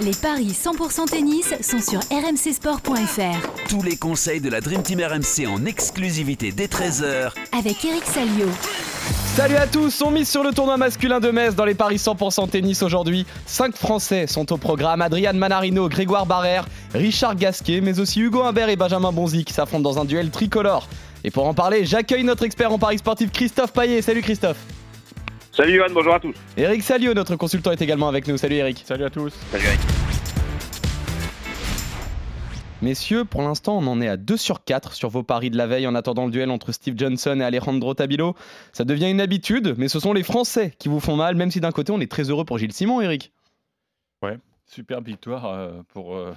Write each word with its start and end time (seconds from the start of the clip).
Les 0.00 0.12
paris 0.12 0.52
100% 0.52 1.10
tennis 1.10 1.54
sont 1.60 1.78
sur 1.78 2.00
rmcsport.fr. 2.10 3.68
Tous 3.68 3.82
les 3.82 3.96
conseils 3.98 4.40
de 4.40 4.48
la 4.48 4.62
Dream 4.62 4.82
Team 4.82 5.00
RMC 5.00 5.46
en 5.46 5.66
exclusivité 5.66 6.52
dès 6.52 6.68
13h 6.68 7.32
Avec 7.52 7.84
Eric 7.84 8.04
Salio. 8.06 8.46
Salut 9.36 9.56
à 9.56 9.66
tous, 9.66 10.00
on 10.00 10.10
mise 10.10 10.26
sur 10.26 10.42
le 10.42 10.52
tournoi 10.52 10.78
masculin 10.78 11.20
de 11.20 11.30
Metz 11.30 11.54
dans 11.54 11.66
les 11.66 11.74
paris 11.74 11.96
100% 11.96 12.48
tennis 12.48 12.82
aujourd'hui. 12.82 13.26
5 13.44 13.76
Français 13.76 14.26
sont 14.26 14.50
au 14.54 14.56
programme, 14.56 15.02
Adrian 15.02 15.34
Manarino, 15.34 15.86
Grégoire 15.90 16.24
Barrère, 16.24 16.66
Richard 16.94 17.36
Gasquet, 17.36 17.82
mais 17.82 18.00
aussi 18.00 18.20
Hugo 18.20 18.42
Humbert 18.42 18.70
et 18.70 18.76
Benjamin 18.76 19.12
Bonzi 19.12 19.44
qui 19.44 19.52
s'affrontent 19.52 19.82
dans 19.82 20.00
un 20.00 20.06
duel 20.06 20.30
tricolore. 20.30 20.88
Et 21.24 21.30
pour 21.30 21.46
en 21.46 21.52
parler, 21.52 21.84
j'accueille 21.84 22.24
notre 22.24 22.44
expert 22.44 22.72
en 22.72 22.78
paris 22.78 22.96
sportif 22.96 23.30
Christophe 23.30 23.74
Paillet. 23.74 24.00
Salut 24.00 24.22
Christophe. 24.22 24.56
Salut 25.60 25.74
Yohan, 25.74 25.92
bonjour 25.92 26.14
à 26.14 26.20
tous. 26.20 26.34
Eric 26.56 26.82
Salio, 26.82 27.12
notre 27.12 27.36
consultant, 27.36 27.70
est 27.70 27.82
également 27.82 28.08
avec 28.08 28.26
nous. 28.26 28.38
Salut 28.38 28.54
Eric. 28.54 28.82
Salut 28.82 29.04
à 29.04 29.10
tous. 29.10 29.34
Salut 29.50 29.64
Eric. 29.66 29.80
Messieurs, 32.80 33.26
pour 33.26 33.42
l'instant, 33.42 33.76
on 33.76 33.86
en 33.86 34.00
est 34.00 34.08
à 34.08 34.16
2 34.16 34.38
sur 34.38 34.64
4 34.64 34.94
sur 34.94 35.10
vos 35.10 35.22
paris 35.22 35.50
de 35.50 35.58
la 35.58 35.66
veille 35.66 35.86
en 35.86 35.94
attendant 35.94 36.24
le 36.24 36.30
duel 36.30 36.50
entre 36.50 36.72
Steve 36.72 36.94
Johnson 36.96 37.38
et 37.40 37.44
Alejandro 37.44 37.92
Tabilo. 37.92 38.34
Ça 38.72 38.84
devient 38.84 39.10
une 39.10 39.20
habitude, 39.20 39.74
mais 39.76 39.88
ce 39.88 40.00
sont 40.00 40.14
les 40.14 40.22
Français 40.22 40.72
qui 40.78 40.88
vous 40.88 40.98
font 40.98 41.16
mal, 41.16 41.34
même 41.34 41.50
si 41.50 41.60
d'un 41.60 41.72
côté, 41.72 41.92
on 41.92 42.00
est 42.00 42.10
très 42.10 42.30
heureux 42.30 42.46
pour 42.46 42.56
Gilles 42.56 42.72
Simon, 42.72 43.02
Eric. 43.02 43.30
Ouais, 44.22 44.38
superbe 44.64 45.04
victoire 45.04 45.44
euh, 45.44 45.82
pour 45.88 46.16
euh, 46.16 46.32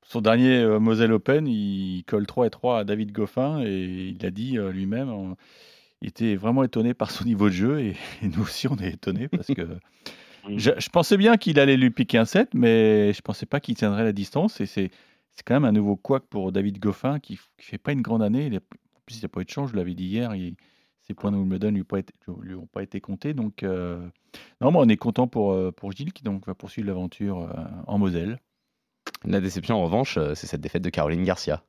son 0.00 0.22
dernier 0.22 0.62
euh, 0.62 0.78
Moselle 0.78 1.12
Open. 1.12 1.46
Il 1.46 2.04
colle 2.06 2.26
3 2.26 2.46
et 2.46 2.50
3 2.50 2.78
à 2.78 2.84
David 2.84 3.12
Goffin 3.12 3.60
et 3.60 4.14
il 4.18 4.24
a 4.24 4.30
dit 4.30 4.56
lui-même, 4.56 5.34
il 6.02 6.08
était 6.08 6.36
vraiment 6.36 6.62
étonné 6.64 6.92
par 6.92 7.10
son 7.10 7.24
niveau 7.24 7.48
de 7.48 7.54
jeu 7.54 7.80
et, 7.80 7.96
et 8.22 8.28
nous 8.28 8.42
aussi 8.42 8.68
on 8.68 8.76
est 8.76 8.90
étonnés 8.94 9.28
parce 9.28 9.46
que 9.46 9.66
je, 10.56 10.70
je 10.78 10.88
pensais 10.90 11.16
bien 11.16 11.36
qu'il 11.38 11.58
allait 11.58 11.76
lui 11.78 11.90
piquer 11.90 12.18
un 12.18 12.24
set, 12.26 12.50
mais 12.54 13.12
je 13.14 13.22
pensais 13.22 13.46
pas 13.46 13.60
qu'il 13.60 13.74
tiendrait 13.76 14.04
la 14.04 14.12
distance 14.12 14.60
et 14.60 14.66
c'est 14.66 14.90
c'est 15.34 15.44
quand 15.46 15.54
même 15.54 15.64
un 15.64 15.72
nouveau 15.72 15.96
couac 15.96 16.24
pour 16.28 16.52
David 16.52 16.78
Goffin 16.78 17.18
qui, 17.18 17.36
qui 17.56 17.66
fait 17.66 17.78
pas 17.78 17.92
une 17.92 18.02
grande 18.02 18.22
année. 18.22 18.46
Il 18.48 18.54
a- 18.56 18.58
en 18.58 19.00
plus, 19.06 19.18
il 19.18 19.22
n'a 19.22 19.28
pas 19.30 19.40
eu 19.40 19.44
de 19.46 19.50
chance, 19.50 19.70
je 19.70 19.76
l'avais 19.76 19.94
dit 19.94 20.04
hier. 20.04 20.34
il- 20.34 20.56
ses 21.04 21.14
points 21.14 21.32
de 21.32 21.36
Wimbledon 21.36 21.70
lui, 21.70 21.82
pas 21.84 21.98
été- 22.00 22.12
lui 22.42 22.54
ont 22.54 22.66
pas 22.66 22.82
été 22.82 23.00
comptés. 23.00 23.32
Donc, 23.34 23.62
euh, 23.62 23.98
non, 24.60 24.70
mais 24.70 24.78
on 24.78 24.88
est 24.88 24.96
content 24.96 25.26
pour, 25.26 25.52
euh, 25.52 25.72
pour 25.72 25.90
Gilles 25.92 26.12
qui 26.12 26.22
donc 26.22 26.46
va 26.46 26.54
poursuivre 26.54 26.86
l'aventure 26.86 27.40
euh, 27.42 27.64
en 27.88 27.98
Moselle. 27.98 28.38
La 29.24 29.40
déception, 29.40 29.76
en 29.76 29.84
revanche, 29.84 30.16
euh, 30.18 30.34
c'est 30.34 30.46
cette 30.46 30.60
défaite 30.60 30.82
de 30.82 30.90
Caroline 30.90 31.24
Garcia. 31.24 31.64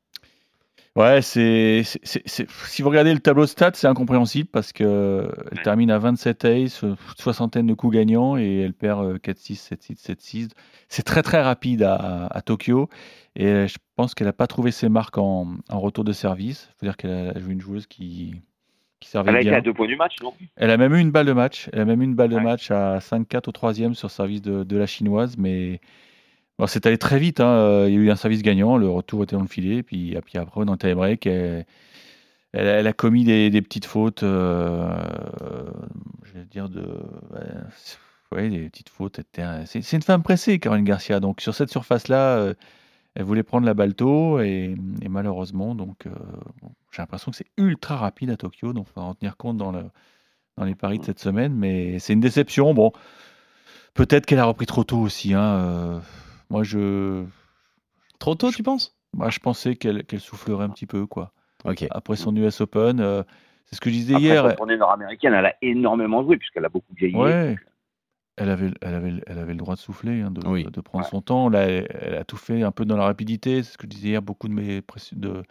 Ouais, 0.95 1.23
c'est, 1.23 1.81
si 1.83 2.81
vous 2.83 2.89
regardez 2.89 3.11
le 3.15 3.19
tableau 3.19 3.43
de 3.45 3.49
stats, 3.49 3.71
c'est 3.73 3.87
incompréhensible 3.87 4.47
parce 4.51 4.71
que 4.71 5.27
elle 5.51 5.63
termine 5.63 5.89
à 5.89 5.97
27 5.97 6.45
aces, 6.45 6.83
euh, 6.83 6.95
soixantaine 7.17 7.65
de 7.65 7.73
coups 7.73 7.95
gagnants 7.95 8.37
et 8.37 8.59
elle 8.59 8.73
perd 8.75 9.03
euh, 9.03 9.17
4-6, 9.17 9.69
7-6, 9.73 10.05
7-6. 10.45 10.49
C'est 10.89 11.01
très 11.01 11.23
très 11.23 11.41
rapide 11.41 11.81
à, 11.81 12.27
à 12.27 12.41
Tokyo 12.43 12.89
et 13.35 13.67
je 13.67 13.77
pense 13.95 14.13
qu'elle 14.13 14.27
n'a 14.27 14.33
pas 14.33 14.45
trouvé 14.45 14.69
ses 14.69 14.87
marques 14.87 15.17
en, 15.17 15.55
en 15.67 15.79
retour 15.79 16.03
de 16.03 16.13
service. 16.13 16.69
Il 16.69 16.79
faut 16.79 16.85
dire 16.85 16.95
qu'elle 16.97 17.33
a 17.35 17.39
joué 17.39 17.53
une 17.53 17.61
joueuse 17.61 17.87
qui, 17.87 18.35
qui 18.99 19.09
servait 19.09 19.31
Elle 19.31 19.37
a 19.37 19.41
été 19.41 19.49
bien. 19.49 19.57
à 19.57 19.61
deux 19.61 19.73
points 19.73 19.87
du 19.87 19.95
match, 19.95 20.17
non 20.21 20.31
Elle 20.57 20.69
a 20.69 20.77
même 20.77 20.93
eu 20.93 20.99
une 20.99 21.09
balle 21.09 21.25
de 21.25 21.33
match. 21.33 21.71
Elle 21.73 21.81
a 21.81 21.85
même 21.85 22.03
eu 22.03 22.05
une 22.05 22.13
balle 22.13 22.29
de 22.29 22.35
Ouais. 22.35 22.43
match 22.43 22.69
à 22.69 22.99
5-4 22.99 23.49
au 23.49 23.51
troisième 23.51 23.95
sur 23.95 24.11
service 24.11 24.43
de, 24.43 24.63
de 24.63 24.77
la 24.77 24.85
chinoise, 24.85 25.37
mais 25.39 25.81
c'est 26.67 26.85
allé 26.85 26.97
très 26.97 27.19
vite. 27.19 27.39
hein. 27.39 27.47
Euh, 27.47 27.85
Il 27.89 27.93
y 27.95 27.97
a 27.97 28.01
eu 28.01 28.11
un 28.11 28.15
service 28.15 28.41
gagnant, 28.41 28.77
le 28.77 28.89
retour 28.89 29.23
était 29.23 29.35
dans 29.35 29.41
le 29.41 29.47
filet, 29.47 29.83
puis, 29.83 30.13
et 30.13 30.21
puis 30.21 30.37
après, 30.37 30.65
dans 30.65 30.73
le 30.73 30.77
tie-break, 30.77 31.25
elle, 31.27 31.65
elle, 32.53 32.87
a- 32.87 32.93
commis 32.93 33.23
des, 33.23 33.49
petites 33.61 33.85
fautes, 33.85 34.23
euh, 34.23 34.95
je 36.23 36.33
vais 36.33 36.45
dire, 36.45 36.69
de, 36.69 36.83
des 38.35 38.69
petites 38.69 38.89
fautes. 38.89 39.19
était- 39.19 39.43
C'est 39.65 39.93
une 39.93 40.01
femme 40.01 40.23
pressée, 40.23 40.59
Caroline 40.59 40.85
Garcia. 40.85 41.19
Donc 41.19 41.41
sur 41.41 41.53
cette 41.55 41.69
surface-là, 41.69 42.37
euh, 42.37 42.53
elle 43.15 43.23
voulait 43.23 43.43
prendre 43.43 43.65
la 43.65 43.73
balle 43.75 43.93
tôt, 43.95 44.39
et, 44.39 44.75
malheureusement, 45.09 45.75
donc, 45.75 46.07
euh, 46.07 46.11
j'ai 46.91 47.01
l'impression 47.01 47.31
que 47.31 47.37
c'est 47.37 47.49
ultra 47.57 47.95
rapide 47.97 48.29
à 48.31 48.37
Tokyo, 48.37 48.73
donc 48.73 48.87
il 48.89 48.93
faudra 48.93 49.09
en 49.09 49.13
tenir 49.15 49.37
compte 49.37 49.57
dans 49.57 49.71
le 49.71 49.83
dans 50.57 50.65
les 50.65 50.75
paris 50.75 50.99
de 50.99 51.05
cette 51.05 51.17
semaine, 51.19 51.53
mais 51.55 51.97
c'est 51.97 52.13
une 52.13 52.19
déception. 52.19 52.75
Bon, 52.75 52.91
peut-être 53.95 54.25
qu'elle 54.27 54.37
a 54.39 54.45
repris 54.45 54.67
trop 54.67 54.83
tôt 54.83 54.99
aussi. 54.99 55.33
hein, 55.33 55.41
euh, 55.41 55.99
moi, 56.53 56.61
je, 56.61 57.25
Trop 58.19 58.35
tôt, 58.35 58.51
tu 58.51 58.61
penses? 58.61 58.95
Moi, 59.13 59.31
je 59.31 59.39
pensais 59.39 59.75
qu'elle 59.75 60.05
soufflerait 60.19 60.65
un 60.65 60.69
petit 60.69 60.85
peu, 60.85 61.07
quoi. 61.07 61.33
Ok. 61.65 61.85
Après 61.89 62.15
son 62.15 62.35
US 62.35 62.61
Open, 62.61 62.99
euh, 62.99 63.23
c'est 63.65 63.75
ce 63.75 63.81
que 63.81 63.89
je 63.89 63.95
disais 63.95 64.13
Après, 64.13 64.27
hier. 64.27 64.55
tournée 64.55 64.77
nord-américaine, 64.77 65.33
elle 65.33 65.47
a 65.47 65.55
énormément 65.63 66.23
joué 66.23 66.37
puisqu'elle 66.37 66.65
a 66.65 66.69
beaucoup 66.69 66.93
vieilli. 66.93 67.15
Ouais, 67.15 67.55
elle 68.37 68.49
avait, 68.49 68.71
elle 68.81 68.93
avait, 68.93 69.13
elle 69.25 69.39
avait 69.39 69.53
le 69.53 69.57
droit 69.57 69.73
de 69.73 69.79
souffler, 69.79 70.21
hein, 70.21 70.29
de, 70.29 70.47
Oui. 70.47 70.63
de 70.63 70.81
prendre 70.81 71.03
Ouais. 71.03 71.09
son 71.09 71.21
temps. 71.21 71.49
Là, 71.49 71.61
elle, 71.61 71.87
elle 71.89 72.15
a 72.15 72.23
tout 72.23 72.37
fait 72.37 72.61
un 72.61 72.71
peu 72.71 72.85
dans 72.85 72.97
la 72.97 73.05
rapidité. 73.05 73.63
C'est 73.63 73.73
ce 73.73 73.77
que 73.77 73.85
je 73.85 73.89
disais 73.89 74.09
hier. 74.09 74.21
Beaucoup 74.21 74.47
de, 74.47 74.53
mes 74.53 74.81
de 75.13 75.43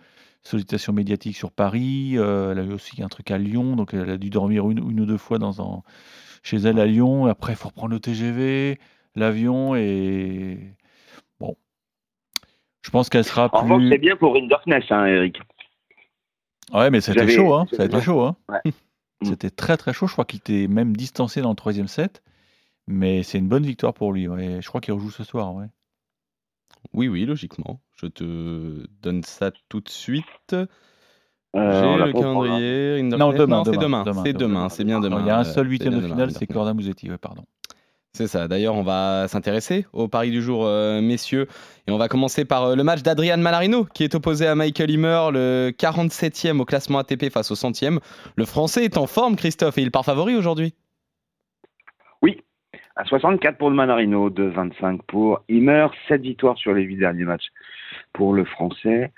sollicitations 0.42 0.92
médiatiques 0.92 1.36
sur 1.36 1.50
Paris. 1.50 2.12
euh, 2.16 2.52
elle 2.52 2.58
a 2.60 2.62
eu 2.64 2.72
aussi 2.72 3.02
un 3.02 3.08
truc 3.08 3.30
à 3.32 3.38
Lyon, 3.38 3.76
donc 3.76 3.92
elle 3.92 4.08
a 4.08 4.18
dû 4.18 4.30
dormir 4.30 4.70
une, 4.70 4.78
une 4.78 5.00
ou 5.00 5.06
deux 5.06 5.18
fois 5.18 5.38
dans 5.38 5.60
un, 5.60 5.82
chez 6.42 6.58
elle 6.58 6.78
à 6.78 6.86
Lyon. 6.86 7.26
Après, 7.26 7.52
il 7.52 7.56
faut 7.56 7.68
reprendre 7.68 7.92
le 7.92 8.00
TGV, 8.00 8.78
l'avion 9.14 9.74
et 9.76 10.51
pense 12.92 13.08
qu'elle 13.08 13.24
sera 13.24 13.48
En 13.52 13.62
revanche, 13.62 13.80
plus. 13.82 13.90
c'est 13.90 13.98
bien 13.98 14.16
pour 14.16 14.34
Rinderkness, 14.34 14.84
hein, 14.90 15.06
Eric. 15.06 15.40
Ouais, 16.72 16.90
mais 16.90 17.00
J'avais- 17.00 17.32
chaud, 17.34 17.52
hein. 17.54 17.66
Ça 17.72 17.82
a 17.82 17.86
été 17.86 17.96
Ouais. 17.96 18.02
chaud, 18.02 18.20
hein. 18.22 18.36
Ouais. 18.48 18.60
C'était 19.22 19.50
très 19.50 19.76
très 19.76 19.92
chaud. 19.92 20.06
Je 20.06 20.12
crois 20.12 20.24
qu'il 20.24 20.38
était 20.38 20.66
même 20.68 20.96
distancé 20.96 21.40
dans 21.42 21.50
le 21.50 21.56
troisième 21.56 21.88
set. 21.88 22.22
Mais 22.88 23.22
c'est 23.22 23.38
une 23.38 23.48
bonne 23.48 23.64
victoire 23.64 23.94
pour 23.94 24.12
lui. 24.12 24.26
ouais. 24.28 24.58
Je 24.60 24.68
crois 24.68 24.80
qu'il 24.80 24.92
rejoue 24.94 25.10
ce 25.10 25.22
soir. 25.24 25.54
Ouais. 25.54 25.66
Oui, 26.92 27.06
oui, 27.08 27.24
logiquement. 27.24 27.80
Je 27.96 28.06
te 28.06 28.84
donne 29.02 29.22
ça 29.22 29.52
tout 29.68 29.80
de 29.80 29.88
suite. 29.88 30.24
Euh, 30.54 31.96
J'ai 31.98 32.04
le 32.06 32.12
calendrier. 32.12 33.02
Non, 33.02 33.32
demain. 33.32 33.58
Non, 33.58 33.64
c'est 33.64 33.76
demain, 33.76 34.02
demain. 34.02 34.22
C'est 34.24 34.32
demain. 34.32 34.68
C'est 34.68 34.84
bien 34.84 34.98
demain. 35.00 35.20
Il 35.20 35.26
y 35.26 35.30
a 35.30 35.38
un 35.38 35.44
seul 35.44 35.70
huitième 35.70 36.00
de 36.00 36.06
finale, 36.06 36.32
c'est 36.32 36.46
Corda 36.46 36.74
Musetti. 36.74 37.08
Ouais, 37.10 37.18
pardon. 37.18 37.44
C'est 38.14 38.26
ça. 38.26 38.46
D'ailleurs, 38.46 38.74
on 38.74 38.82
va 38.82 39.26
s'intéresser 39.28 39.86
au 39.94 40.06
pari 40.06 40.30
du 40.30 40.42
jour, 40.42 40.66
euh, 40.66 41.00
messieurs. 41.00 41.46
Et 41.86 41.92
on 41.92 41.96
va 41.96 42.08
commencer 42.08 42.44
par 42.44 42.64
euh, 42.64 42.76
le 42.76 42.84
match 42.84 43.02
d'Adrian 43.02 43.38
Manarino, 43.38 43.86
qui 43.94 44.04
est 44.04 44.14
opposé 44.14 44.46
à 44.46 44.54
Michael 44.54 44.90
Himmer, 44.90 45.30
le 45.32 45.72
47e 45.76 46.60
au 46.60 46.66
classement 46.66 46.98
ATP 46.98 47.30
face 47.30 47.50
au 47.50 47.54
100e. 47.54 48.00
Le 48.36 48.44
Français 48.44 48.84
est 48.84 48.98
en 48.98 49.06
forme, 49.06 49.36
Christophe, 49.36 49.78
et 49.78 49.82
il 49.82 49.90
part 49.90 50.04
favori 50.04 50.36
aujourd'hui? 50.36 50.74
À 52.94 53.04
64 53.04 53.56
pour 53.56 53.70
le 53.70 53.76
Manarino, 53.76 54.28
de 54.28 54.44
25 54.44 55.02
pour 55.04 55.42
Immer, 55.48 55.88
7 56.08 56.20
victoires 56.20 56.58
sur 56.58 56.74
les 56.74 56.82
8 56.82 56.98
derniers 56.98 57.24
matchs 57.24 57.48
pour 58.12 58.34
le 58.34 58.44
Français, 58.44 59.12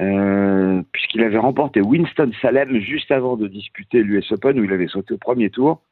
euh, 0.00 0.82
puisqu'il 0.92 1.22
avait 1.22 1.38
remporté 1.38 1.80
Winston 1.80 2.30
Salem 2.40 2.78
juste 2.80 3.10
avant 3.10 3.36
de 3.36 3.48
disputer 3.48 4.02
l'US 4.02 4.30
Open 4.32 4.58
où 4.58 4.64
il 4.64 4.72
avait 4.72 4.88
sauté 4.88 5.14
au 5.14 5.18
premier 5.18 5.50
tour. 5.50 5.82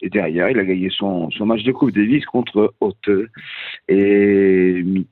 Et 0.00 0.10
derrière, 0.10 0.50
il 0.50 0.58
a 0.58 0.64
gagné 0.64 0.90
son, 0.90 1.28
match 1.40 1.62
de 1.62 1.72
Coupe 1.72 1.92
Davis 1.92 2.24
contre 2.26 2.74
Haute. 2.80 3.10
Et 3.88 4.82
Mi- 4.84 5.08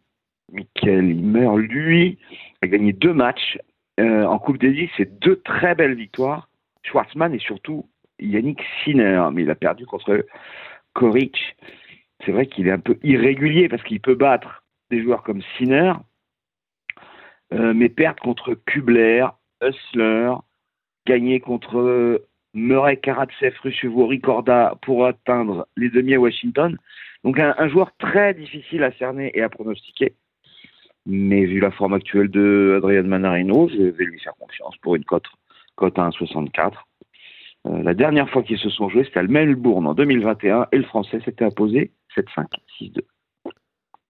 Michael 0.53 1.11
Immer, 1.11 1.57
lui, 1.57 2.19
a 2.63 2.67
gagné 2.67 2.93
deux 2.93 3.15
matchs 3.15 3.59
euh, 4.01 4.25
en 4.25 4.39
Coupe 4.39 4.59
Davis 4.59 4.91
et 4.99 5.07
deux 5.07 5.41
très 5.45 5.75
belles 5.75 5.95
victoires. 5.95 6.49
Schwartzmann 6.83 7.35
et 7.35 7.39
surtout 7.39 7.89
Yannick 8.21 8.61
Sinner, 8.83 9.29
mais 9.33 9.43
il 9.43 9.51
a 9.51 9.55
perdu 9.55 9.87
contre 9.87 10.25
Koric, 10.93 11.57
c'est 12.25 12.33
vrai 12.33 12.47
qu'il 12.47 12.69
est 12.69 12.73
un 12.73 12.79
peu 12.79 12.99
irrégulier 13.03 13.69
parce 13.69 13.83
qu'il 13.83 14.01
peut 14.01 14.15
battre 14.15 14.65
des 14.91 15.03
joueurs 15.03 15.23
comme 15.23 15.43
Sinner, 15.57 15.95
mais 17.53 17.89
perdre 17.89 18.23
contre 18.23 18.55
Kubler, 18.55 19.27
Hustler, 19.63 20.33
gagner 21.07 21.41
contre 21.41 22.23
Murray, 22.55 22.97
Karatsev, 22.97 23.55
Rusuvo, 23.63 24.07
Ricorda 24.07 24.77
pour 24.83 25.07
atteindre 25.07 25.67
les 25.77 25.91
demi 25.91 26.15
à 26.15 26.21
Washington. 26.21 26.77
Donc 27.25 27.39
un, 27.39 27.55
un 27.59 27.69
joueur 27.69 27.91
très 27.99 28.35
difficile 28.35 28.83
à 28.83 28.93
cerner 28.93 29.31
et 29.35 29.43
à 29.43 29.49
pronostiquer. 29.49 30.15
Mais 31.07 31.45
vu 31.45 31.61
la 31.61 31.71
forme 31.71 31.95
actuelle 31.95 32.31
de 32.31 32.77
Adrian 32.79 33.05
Manarino, 33.05 33.69
je 33.69 33.83
vais 33.83 34.05
lui 34.05 34.21
faire 34.21 34.35
confiance 34.39 34.77
pour 34.79 34.97
une 34.97 35.05
cote, 35.05 35.27
cote 35.75 35.99
à 35.99 36.09
1,64. 36.09 36.73
Euh, 37.67 37.83
la 37.83 37.95
dernière 37.95 38.29
fois 38.31 38.43
qu'ils 38.43 38.59
se 38.59 38.71
sont 38.71 38.89
joués, 38.89 39.05
c'était 39.05 39.21
à 39.21 39.23
Melbourne 39.23 39.87
en 39.87 39.95
2021 39.95 40.69
et 40.73 40.79
le 40.79 40.85
Français 40.85 41.21
s'était 41.25 41.45
imposé 41.45 41.93
7-5, 42.17 42.47
6-2. 42.81 43.01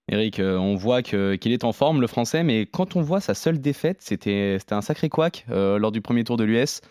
Eric, 0.07 0.39
euh, 0.39 0.57
on 0.57 0.75
voit 0.75 1.01
que- 1.01 1.35
qu'il 1.35 1.51
est 1.51 1.63
en 1.63 1.73
forme, 1.73 1.99
le 1.99 2.07
Français, 2.07 2.43
mais 2.43 2.65
quand 2.67 2.95
on 2.95 3.01
voit 3.01 3.19
sa 3.21 3.33
seule 3.33 3.59
défaite, 3.59 4.01
c'était 4.01 4.57
c'était 4.59 4.75
un 4.75 4.81
sacré 4.81 5.09
couac 5.09 5.45
euh, 5.49 5.79
lors 5.79 5.91
du 5.91 6.01
premier 6.01 6.23
tour 6.23 6.37
de 6.37 6.43
l'US. 6.43 6.81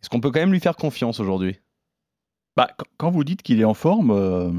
Est-ce 0.00 0.08
qu'on 0.10 0.20
peut 0.20 0.30
quand 0.30 0.40
même 0.40 0.52
lui 0.52 0.60
faire 0.60 0.76
confiance 0.76 1.20
aujourd'hui? 1.20 1.58
Bah, 2.56 2.68
quand- 2.98 3.10
vous 3.10 3.24
dites 3.24 3.42
qu'il 3.42 3.60
est 3.60 3.64
en 3.64 3.74
forme, 3.74 4.10
euh, 4.10 4.50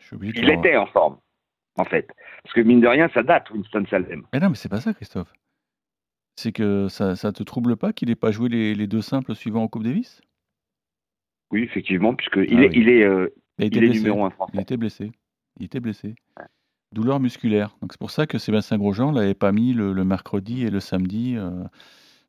je 0.00 0.06
suis 0.06 0.16
obligé 0.16 0.32
de. 0.34 0.38
Il 0.46 0.50
était 0.50 0.76
en 0.76 0.86
forme, 0.86 1.18
en 1.76 1.84
fait. 1.84 2.06
Parce 2.44 2.54
que 2.54 2.60
mine 2.60 2.80
de 2.80 2.86
rien, 2.86 3.08
ça 3.12 3.22
date, 3.22 3.50
Winston 3.50 3.84
Salem. 3.90 4.24
Mais 4.32 4.38
non, 4.40 4.50
mais 4.50 4.54
c'est 4.56 4.68
pas 4.68 4.80
ça, 4.80 4.94
Christophe. 4.94 5.32
C'est 6.36 6.52
que 6.52 6.86
ça, 6.88 7.16
ça 7.16 7.32
te 7.32 7.42
trouble 7.42 7.76
pas 7.76 7.92
qu'il 7.92 8.10
ait 8.10 8.14
pas 8.14 8.30
joué 8.30 8.48
les, 8.48 8.74
les 8.76 8.86
deux 8.86 9.02
simples 9.02 9.34
suivants 9.34 9.64
en 9.64 9.68
Coupe 9.68 9.82
Davis? 9.82 10.20
Oui, 11.50 11.62
effectivement, 11.64 12.14
puisqu'il 12.14 12.58
Ah 12.58 12.62
est, 12.62 12.68
oui. 12.68 12.74
il 12.76 12.88
est, 12.90 13.02
euh, 13.02 13.34
Il 13.58 13.64
il 13.64 13.70
blessé. 13.80 13.98
numéro 13.98 14.24
un 14.24 14.28
Il 14.28 14.32
français. 14.34 14.60
était 14.62 14.76
blessé. 14.76 15.10
Il 15.58 15.64
était 15.66 15.80
blessé. 15.80 16.14
Douleur 16.92 17.20
musculaire. 17.20 17.76
Donc 17.82 17.92
c'est 17.92 17.98
pour 18.00 18.10
ça 18.10 18.26
que 18.26 18.38
Sébastien 18.38 18.78
Grosjean 18.78 19.12
l'avait 19.12 19.34
pas 19.34 19.52
mis 19.52 19.72
le, 19.72 19.92
le 19.92 20.04
mercredi 20.04 20.64
et 20.64 20.70
le 20.70 20.80
samedi. 20.80 21.34
euh. 21.36 21.64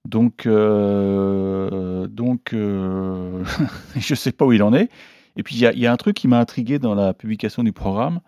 donc, 0.06 0.46
euh, 0.46 2.08
donc 2.08 2.54
euh, 2.54 3.44
je 3.96 4.16
sais 4.16 4.32
pas 4.32 4.46
où 4.46 4.54
il 4.54 4.64
en 4.64 4.74
est. 4.74 4.90
Et 5.36 5.44
puis 5.44 5.56
il 5.56 5.62
y 5.62 5.66
a, 5.66 5.74
il 5.74 5.80
y 5.80 5.86
a 5.88 5.92
un 5.94 5.98
truc 5.98 6.16
qui 6.16 6.28
m'a 6.28 6.40
intrigué 6.40 6.80
dans 6.80 6.96
la 6.96 7.14
publication 7.14 7.64
du 7.64 7.72
programme, 7.72 8.20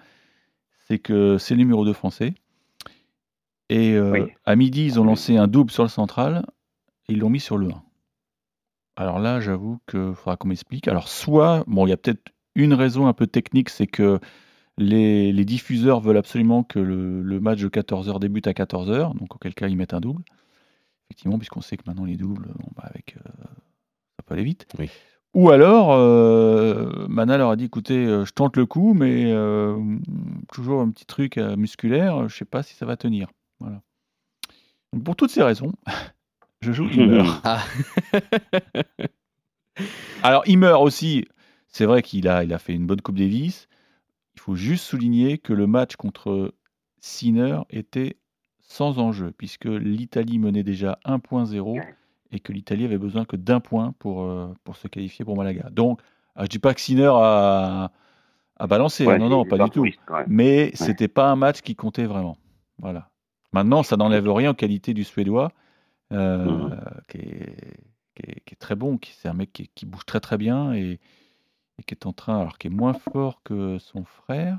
c'est 0.88 1.00
que 1.00 1.38
c'est 1.38 1.56
le 1.56 1.60
numéro 1.60 1.83
2 1.86 1.94
français. 1.94 2.34
Et 3.69 4.00
Oui. 4.00 4.22
à 4.45 4.56
midi, 4.56 4.86
ils 4.86 5.00
ont 5.00 5.04
lancé 5.06 5.38
un 5.38 5.48
double 5.48 5.72
sur 5.72 5.84
le 5.84 5.89
central 5.89 6.45
et 7.07 7.13
ils 7.13 7.19
l'ont 7.19 7.30
mis 7.30 7.39
sur 7.39 7.57
le 7.57 7.68
1. 7.69 7.84
Alors 8.98 9.19
là, 9.19 9.39
j'avoue 9.39 9.80
qu'il 9.89 10.13
faudra 10.13 10.36
qu'on 10.38 10.50
m'explique. 10.50 10.88
Alors, 10.88 11.07
soit, 11.07 11.63
bon, 11.68 11.88
il 11.88 11.89
y 11.89 11.94
a 11.94 11.98
peut-être 11.98 12.31
une 12.56 12.74
raison 12.74 13.07
un 13.07 13.13
peu 13.13 13.27
technique, 13.27 13.69
c'est 13.69 13.88
que 13.88 14.19
les, 14.77 15.31
les 15.31 15.45
diffuseurs 15.45 16.00
veulent 16.00 16.18
absolument 16.18 16.63
que 16.63 16.79
le, 16.79 17.21
le 17.21 17.39
match 17.39 17.59
de 17.59 17.69
14h 17.69 18.19
débute 18.19 18.47
à 18.47 18.51
14h, 18.51 19.18
donc 19.18 19.35
auquel 19.35 19.53
cas 19.53 19.68
ils 19.68 19.77
mettent 19.77 19.94
un 19.94 20.00
double. 20.00 20.23
Effectivement, 21.09 21.38
puisqu'on 21.38 21.62
sait 21.62 21.75
que 21.75 21.83
maintenant 21.85 22.06
les 22.06 22.15
doubles, 22.15 22.53
bon, 22.57 22.69
bah, 22.75 22.83
avec, 22.85 23.18
euh, 23.18 23.29
ça 24.18 24.23
peut 24.25 24.33
aller 24.33 24.45
vite. 24.45 24.65
Oui. 24.79 24.89
Ou 25.33 25.50
alors, 25.50 25.91
euh, 25.91 27.06
Mana 27.09 27.38
leur 27.38 27.50
a 27.50 27.56
dit 27.57 27.65
écoutez, 27.65 28.06
euh, 28.06 28.23
je 28.23 28.31
tente 28.31 28.56
le 28.56 28.65
coup, 28.65 28.94
mais 28.94 29.33
toujours 30.51 30.81
un 30.81 30.89
petit 30.89 31.06
truc 31.06 31.38
musculaire, 31.38 32.29
je 32.29 32.38
sais 32.38 32.45
pas 32.45 32.63
si 32.63 32.75
ça 32.75 32.85
va 32.85 32.95
tenir. 32.95 33.29
Voilà. 33.59 33.81
Donc, 34.94 35.03
pour 35.03 35.17
toutes 35.17 35.31
ces 35.31 35.44
raisons, 35.44 35.74
je 36.62 36.71
joue 36.71 36.88
Himmer. 36.88 37.25
Ah. 37.44 37.62
Alors, 40.24 40.47
Himmer 40.47 40.77
aussi, 40.79 41.25
c'est 41.67 41.85
vrai 41.85 42.03
qu'il 42.03 42.29
a, 42.29 42.45
il 42.45 42.53
a 42.53 42.57
fait 42.57 42.74
une 42.74 42.85
bonne 42.85 43.01
Coupe 43.01 43.17
Davis. 43.17 43.67
Il 44.36 44.39
faut 44.42 44.56
juste 44.56 44.86
souligner 44.86 45.38
que 45.38 45.54
le 45.54 45.68
match 45.68 45.95
contre 45.95 46.54
Sinner 47.00 47.60
était 47.69 48.18
sans 48.60 49.00
enjeu, 49.00 49.31
puisque 49.38 49.66
l'Italie 49.66 50.39
menait 50.39 50.63
déjà 50.63 51.00
1.0 51.06 51.75
et 52.31 52.39
que 52.39 52.54
l'Italie 52.54 52.86
avait 52.86 52.98
besoin 52.98 53.25
que 53.25 53.36
d'un 53.36 53.60
point 53.60 53.94
pour, 54.00 54.24
euh, 54.24 54.54
pour 54.63 54.78
se 54.78 54.88
qualifier 54.88 55.25
pour 55.25 55.36
Malaga. 55.36 55.69
Donc, 55.72 56.00
ah, 56.36 56.44
je 56.45 56.50
dis 56.50 56.60
pas 56.60 56.74
que 56.74 56.80
Sinner 56.80 57.12
a, 57.13 57.92
a 58.56 58.68
balancé, 58.68 59.06
Ouais, 59.06 59.19
non, 59.19 59.30
non, 59.30 59.44
pas 59.45 59.57
du 59.66 59.72
tout. 59.72 59.81
Mais 60.28 60.72
c'était 60.75 61.07
pas 61.10 61.30
un 61.30 61.36
match 61.36 61.62
qui 61.62 61.75
comptait 61.75 62.06
vraiment. 62.06 62.38
Voilà. 62.77 63.10
Maintenant, 63.51 63.84
ça 63.84 63.98
n'enlève 63.98 64.31
rien 64.31 64.51
aux 64.51 64.56
qualités 64.56 64.94
du 64.94 65.04
Suédois, 65.04 65.51
euh, 66.13 66.69
qui, 67.10 67.18
est, 67.18 67.56
qui 68.16 68.24
est- 68.31 68.39
qui 68.45 68.54
est 68.54 68.60
très 68.60 68.75
bon. 68.75 68.98
qui- 68.98 69.12
C'est 69.12 69.27
un 69.27 69.34
mec 69.34 69.51
qui, 69.51 69.68
qui 69.75 69.86
bouge 69.86 70.06
très 70.06 70.22
très 70.22 70.38
bien 70.38 70.74
et, 70.74 71.00
et 71.81 71.83
qui 71.83 71.94
est 71.95 72.06
en 72.06 72.13
train, 72.13 72.39
alors 72.39 72.57
qui 72.57 72.68
est 72.68 72.72
moins 72.72 72.94
fort 72.94 73.42
que 73.44 73.78
son 73.80 74.04
frère, 74.06 74.57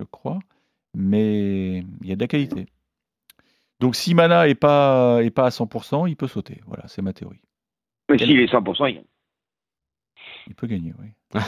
je 0.00 0.04
crois, 0.06 0.38
mais 0.94 1.78
il 2.00 2.08
y 2.08 2.12
a 2.12 2.16
de 2.16 2.20
la 2.20 2.28
qualité. 2.28 2.66
Donc 3.80 3.94
si 3.94 4.14
Mana 4.14 4.48
est 4.48 4.54
pas 4.54 5.20
est 5.22 5.30
pas 5.30 5.46
à 5.46 5.50
100%, 5.50 6.08
il 6.08 6.16
peut 6.16 6.28
sauter. 6.28 6.60
Voilà, 6.66 6.86
c'est 6.88 7.02
ma 7.02 7.12
théorie. 7.12 7.40
Mais 8.10 8.18
s'il 8.18 8.38
est 8.40 8.52
100%, 8.52 8.90
il... 8.90 9.04
Il 10.46 10.54
peut 10.54 10.66
gagner, 10.66 10.92
oui. 10.98 11.08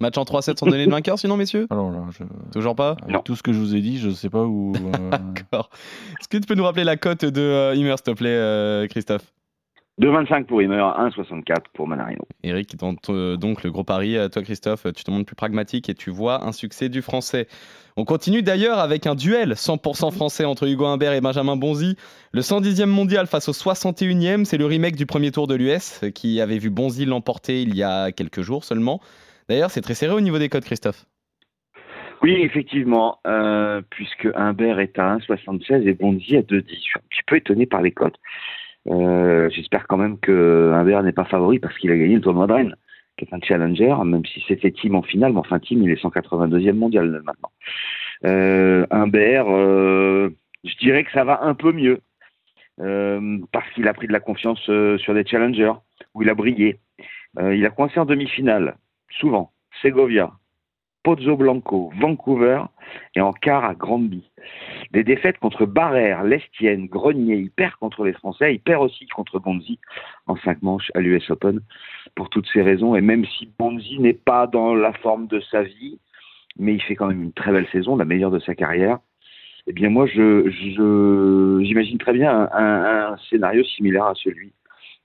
Match 0.00 0.16
en 0.16 0.22
3-7 0.24 0.58
sont 0.58 0.66
donnés 0.66 0.86
de 0.86 0.90
vainqueur, 0.90 1.18
sinon, 1.18 1.36
messieurs? 1.36 1.66
Alors 1.70 1.90
là, 1.90 2.04
je, 2.10 2.24
Toujours 2.52 2.74
pas? 2.74 2.92
avec 3.02 3.10
Non. 3.14 3.20
tout 3.22 3.36
ce 3.36 3.42
que 3.42 3.52
je 3.52 3.58
vous 3.58 3.74
ai 3.74 3.80
dit, 3.80 3.98
je 3.98 4.08
ne 4.08 4.14
sais 4.14 4.30
pas 4.30 4.44
où. 4.44 4.72
euh, 4.74 5.10
D'accord. 5.34 5.70
Est-ce 6.20 6.28
que 6.28 6.38
tu 6.38 6.46
peux 6.46 6.54
nous 6.54 6.64
rappeler 6.64 6.84
la 6.84 6.96
cote 6.96 7.24
de 7.24 7.40
euh, 7.40 7.74
Himmer, 7.74 7.94
s'il 7.96 8.04
te 8.04 8.10
plaît, 8.12 8.28
euh, 8.30 8.86
Christophe? 8.88 9.32
2,25 10.00 10.44
pour 10.44 10.60
Himmer, 10.60 10.76
1,64 10.76 11.54
pour 11.72 11.88
Manarino. 11.88 12.20
Eric, 12.42 12.76
dans 12.76 12.94
ton- 12.94 13.36
donc 13.36 13.64
le 13.64 13.70
gros 13.70 13.82
pari, 13.82 14.16
euh, 14.18 14.28
toi 14.28 14.42
Christophe, 14.42 14.86
tu 14.94 15.04
te 15.04 15.10
montres 15.10 15.24
plus 15.24 15.36
pragmatique 15.36 15.88
et 15.88 15.94
tu 15.94 16.10
vois 16.10 16.44
un 16.44 16.52
succès 16.52 16.90
du 16.90 17.00
français. 17.00 17.46
On 17.96 18.04
continue 18.04 18.42
d'ailleurs 18.42 18.78
avec 18.78 19.06
un 19.06 19.14
duel 19.14 19.52
100% 19.56 20.10
français 20.10 20.44
entre 20.44 20.68
Hugo 20.68 20.84
Humbert 20.84 21.14
et 21.14 21.22
Benjamin 21.22 21.56
Bonzi. 21.56 21.96
Le 22.32 22.42
110e 22.42 22.90
mondial 22.90 23.26
face 23.26 23.48
au 23.48 23.54
61e, 23.54 24.44
c'est 24.44 24.58
le 24.58 24.66
remake 24.66 24.96
du 24.96 25.06
premier 25.06 25.30
tour 25.30 25.46
de 25.46 25.54
l'US 25.54 26.04
qui 26.14 26.42
avait 26.42 26.58
vu 26.58 26.68
Bonzi 26.68 27.06
l'emporter 27.06 27.62
il 27.62 27.74
y 27.74 27.82
a 27.82 28.12
quelques 28.12 28.42
jours 28.42 28.64
seulement. 28.64 29.00
D'ailleurs, 29.48 29.70
c'est 29.70 29.80
très 29.80 29.94
serré 29.94 30.12
au 30.12 30.20
niveau 30.20 30.38
des 30.38 30.50
codes, 30.50 30.64
Christophe. 30.64 31.06
Oui, 32.22 32.32
effectivement, 32.42 33.18
euh, 33.26 33.80
puisque 33.88 34.28
Humbert 34.34 34.78
est 34.80 34.98
à 34.98 35.16
1,76 35.16 35.86
et 35.86 35.94
Bonzi 35.94 36.36
à 36.36 36.42
2,10. 36.42 36.64
Je 36.74 36.80
suis 36.80 36.98
un 36.98 37.02
petit 37.08 37.22
peu 37.26 37.36
étonné 37.36 37.64
par 37.64 37.80
les 37.80 37.92
cotes. 37.92 38.16
Euh, 38.88 39.50
J'espère 39.50 39.86
quand 39.86 39.96
même 39.96 40.18
que 40.18 40.72
Humbert 40.74 41.02
n'est 41.02 41.12
pas 41.12 41.24
favori 41.24 41.58
parce 41.58 41.76
qu'il 41.78 41.90
a 41.90 41.96
gagné 41.96 42.16
le 42.16 42.20
tournoi 42.20 42.46
de 42.46 42.52
Rennes, 42.52 42.76
qui 43.16 43.24
est 43.24 43.34
un 43.34 43.40
challenger, 43.40 43.94
même 44.04 44.24
si 44.24 44.44
c'était 44.46 44.70
Team 44.70 44.94
en 44.94 45.02
finale, 45.02 45.32
mais 45.32 45.38
enfin 45.38 45.58
Team, 45.58 45.82
il 45.82 45.90
est 45.90 46.02
182e 46.02 46.72
mondial 46.72 47.22
maintenant. 47.24 47.50
Euh, 48.24 48.86
Humbert, 48.90 49.46
euh, 49.48 50.30
je 50.64 50.76
dirais 50.76 51.04
que 51.04 51.12
ça 51.12 51.24
va 51.24 51.42
un 51.42 51.54
peu 51.54 51.72
mieux, 51.72 52.00
euh, 52.80 53.38
parce 53.52 53.68
qu'il 53.70 53.88
a 53.88 53.94
pris 53.94 54.06
de 54.06 54.12
la 54.12 54.20
confiance 54.20 54.60
sur 54.60 55.14
des 55.14 55.26
challengers, 55.26 55.74
où 56.14 56.22
il 56.22 56.30
a 56.30 56.34
brillé. 56.34 56.80
Il 57.38 57.66
a 57.66 57.70
coincé 57.70 58.00
en 58.00 58.06
demi-finale, 58.06 58.76
souvent, 59.10 59.52
Segovia, 59.82 60.32
Pozzo 61.06 61.36
Blanco, 61.36 61.92
Vancouver 62.00 62.62
et 63.14 63.20
en 63.20 63.32
quart 63.32 63.64
à 63.64 63.76
Granby. 63.76 64.28
Des 64.90 65.04
défaites 65.04 65.38
contre 65.38 65.64
Barrère, 65.64 66.24
Lestienne, 66.24 66.86
Grenier, 66.86 67.36
il 67.36 67.52
perd 67.52 67.76
contre 67.76 68.02
les 68.04 68.12
Français, 68.12 68.54
il 68.54 68.58
perd 68.58 68.82
aussi 68.82 69.06
contre 69.06 69.38
Bonzi 69.38 69.78
en 70.26 70.34
cinq 70.34 70.62
manches 70.62 70.90
à 70.96 71.00
l'US 71.00 71.30
Open 71.30 71.60
pour 72.16 72.28
toutes 72.28 72.48
ces 72.52 72.60
raisons. 72.60 72.96
Et 72.96 73.02
même 73.02 73.24
si 73.24 73.48
Bonzi 73.56 74.00
n'est 74.00 74.14
pas 74.14 74.48
dans 74.48 74.74
la 74.74 74.92
forme 74.94 75.28
de 75.28 75.38
sa 75.38 75.62
vie, 75.62 76.00
mais 76.58 76.74
il 76.74 76.82
fait 76.82 76.96
quand 76.96 77.06
même 77.06 77.22
une 77.22 77.32
très 77.32 77.52
belle 77.52 77.68
saison, 77.68 77.94
la 77.94 78.04
meilleure 78.04 78.32
de 78.32 78.40
sa 78.40 78.56
carrière, 78.56 78.98
eh 79.68 79.72
bien 79.72 79.90
moi 79.90 80.06
je 80.06 80.50
j'imagine 81.62 81.98
très 81.98 82.14
bien 82.14 82.48
un 82.52 83.16
scénario 83.30 83.62
similaire 83.62 84.06
à 84.06 84.14
celui 84.16 84.52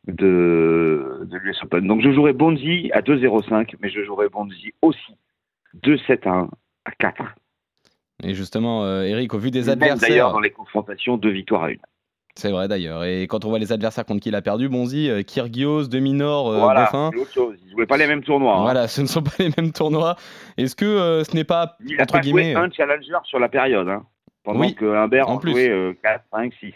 de, 0.07 1.19
de 1.25 1.38
l'US 1.38 1.62
Open. 1.62 1.86
Donc 1.86 2.01
je 2.01 2.12
jouerai 2.12 2.33
Bonzi 2.33 2.89
à 2.92 3.01
2-0-5, 3.01 3.75
mais 3.80 3.92
je 3.92 4.04
jouerai 4.04 4.30
Bonzi 4.30 4.74
aussi 4.81 5.13
2-7 5.83 6.27
à 6.27 6.31
1 6.31 6.50
à 6.85 6.91
4. 6.91 7.23
Et 8.23 8.33
justement, 8.35 8.83
euh, 8.83 9.03
Eric, 9.03 9.33
au 9.33 9.39
vu 9.39 9.51
des 9.51 9.65
Même 9.65 9.79
D'ailleurs, 9.79 9.94
adversaires, 9.95 10.31
dans 10.31 10.39
les 10.39 10.51
confrontations, 10.51 11.18
deux 11.18 11.31
victoires 11.31 11.63
à 11.63 11.71
une. 11.71 11.79
c'est 12.35 12.51
vrai 12.51 12.68
d'ailleurs, 12.68 13.03
et 13.03 13.23
quand 13.27 13.45
on 13.45 13.50
voit 13.50 13.59
les 13.59 13.71
adversaires 13.71 14.06
contre 14.06 14.21
qui 14.21 14.29
il 14.29 14.35
a 14.35 14.41
perdu, 14.41 14.69
Bonzi, 14.69 15.09
euh, 15.09 15.23
Kyrgios, 15.23 15.88
Demi-Nord, 15.88 16.50
euh, 16.50 16.59
voilà, 16.59 16.83
Dauphin, 16.85 17.09
chose. 17.33 17.57
Ils 17.65 17.71
jouaient 17.71 17.85
pas 17.88 17.97
les 17.97 18.07
mêmes 18.07 18.23
tournois. 18.23 18.57
hein. 18.57 18.62
Voilà, 18.62 18.88
ce 18.88 19.01
ne 19.01 19.07
sont 19.07 19.23
pas 19.23 19.31
les 19.39 19.50
mêmes 19.57 19.71
tournois. 19.71 20.15
Est-ce 20.57 20.75
que 20.75 21.23
ce 21.27 21.35
n'est 21.35 21.44
pas, 21.44 21.77
Il 21.85 22.00
a 22.00 22.03
entre 22.03 22.13
pas 22.13 22.19
guillemets, 22.19 22.53
un 22.56 22.69
challenger 22.69 23.13
sur 23.23 23.39
la 23.39 23.50
période, 23.50 23.88
hein, 23.89 24.06
pendant 24.44 24.59
Oui, 24.59 24.75
que 24.75 24.85
Humbert 24.85 25.28
en 25.30 25.33
en 25.33 25.37
plus. 25.40 25.51
jouait 25.51 25.69
euh, 25.69 25.94
4, 26.04 26.23
5, 26.31 26.54
6. 26.59 26.73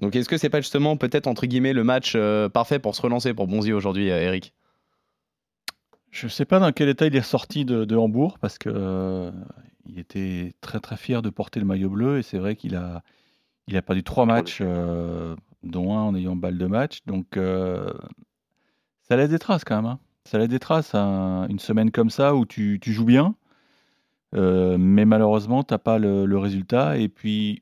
donc 0.00 0.14
est-ce 0.16 0.28
que 0.28 0.36
c'est 0.36 0.50
pas 0.50 0.60
justement 0.60 0.96
peut-être 0.98 1.26
entre 1.28 1.46
guillemets 1.46 1.72
le 1.72 1.82
match 1.84 2.14
parfait 2.52 2.78
pour 2.78 2.94
se 2.94 3.00
relancer 3.02 3.32
pour 3.32 3.46
Bonzi 3.46 3.72
aujourd'hui, 3.72 4.08
Eric? 4.08 4.52
Je 6.20 6.26
ne 6.26 6.30
sais 6.30 6.44
pas 6.44 6.58
dans 6.58 6.72
quel 6.72 6.88
état 6.88 7.06
il 7.06 7.14
est 7.14 7.22
sorti 7.22 7.64
de, 7.64 7.84
de 7.84 7.96
Hambourg 7.96 8.38
parce 8.40 8.58
que 8.58 8.68
euh, 8.72 9.30
il 9.86 9.98
était 9.98 10.52
très 10.60 10.80
très 10.80 10.96
fier 10.96 11.22
de 11.22 11.30
porter 11.30 11.60
le 11.60 11.66
maillot 11.66 11.90
bleu 11.90 12.18
et 12.18 12.22
c'est 12.22 12.38
vrai 12.38 12.56
qu'il 12.56 12.74
a 12.76 13.02
il 13.68 13.76
a 13.76 13.82
perdu 13.82 14.02
trois 14.02 14.24
matchs, 14.26 14.58
euh, 14.62 15.36
dont 15.62 15.96
un 15.96 16.02
en 16.02 16.14
ayant 16.14 16.34
balle 16.36 16.58
de 16.58 16.66
match. 16.66 17.00
Donc 17.06 17.36
euh, 17.36 17.92
ça 19.02 19.16
laisse 19.16 19.30
des 19.30 19.38
traces 19.38 19.64
quand 19.64 19.76
même. 19.76 19.86
hein. 19.86 19.98
Ça 20.24 20.38
laisse 20.38 20.48
des 20.48 20.58
traces 20.58 20.94
un- 20.94 21.46
une 21.48 21.58
semaine 21.58 21.90
comme 21.90 22.10
ça 22.10 22.34
où 22.34 22.46
tu, 22.46 22.78
tu 22.80 22.92
joues 22.92 23.04
bien, 23.04 23.34
euh, 24.34 24.76
mais 24.78 25.04
malheureusement 25.04 25.62
tu 25.62 25.72
n'as 25.74 25.78
pas 25.78 25.98
le, 25.98 26.26
le 26.26 26.38
résultat 26.38 26.98
et 26.98 27.08
puis 27.08 27.60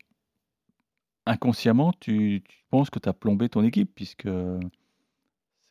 inconsciemment 1.27 1.93
tu, 2.01 2.43
tu 2.49 2.65
penses 2.71 2.89
que 2.91 2.99
tu 2.99 3.09
as 3.09 3.13
plombé 3.13 3.49
ton 3.49 3.63
équipe 3.65 3.91
puisque 3.95 4.29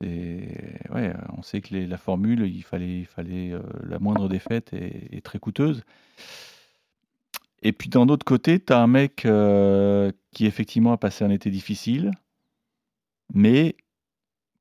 on 0.02 1.42
sait 1.42 1.62
que 1.62 1.75
la 1.75 1.98
formule, 1.98 2.42
il 2.42 2.64
fallait, 2.64 3.00
il 3.00 3.06
fallait 3.06 3.52
euh, 3.52 3.62
la 3.84 4.00
moindre 4.00 4.28
défaite 4.28 4.74
est, 4.74 5.24
très 5.24 5.40
coûteuse. 5.40 5.84
Et 7.62 7.72
puis 7.72 7.90
d'un 7.90 8.08
autre 8.10 8.25
côté, 8.25 8.60
tu 8.60 8.74
as 8.74 8.80
un 8.80 8.88
mec 8.88 9.25
euh, 9.25 10.12
qui 10.32 10.46
effectivement 10.46 10.94
a 10.94 10.98
passé 10.98 11.24
un 11.24 11.32
été 11.32 11.50
difficile, 11.50 12.12
mais 13.34 13.75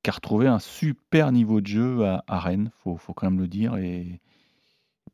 qui 0.03 0.11
a 0.11 0.13
retrouvé 0.13 0.47
un 0.47 0.59
super 0.59 1.33
niveau 1.33 1.61
de 1.61 1.67
jeu 1.67 2.05
à, 2.05 2.39
Rennes, 2.39 2.71
faut, 2.83 2.97
faut 2.97 3.15
quand 3.15 3.31
même 3.31 3.41
le 3.41 3.49
dire. 3.49 3.77
Et 3.77 4.21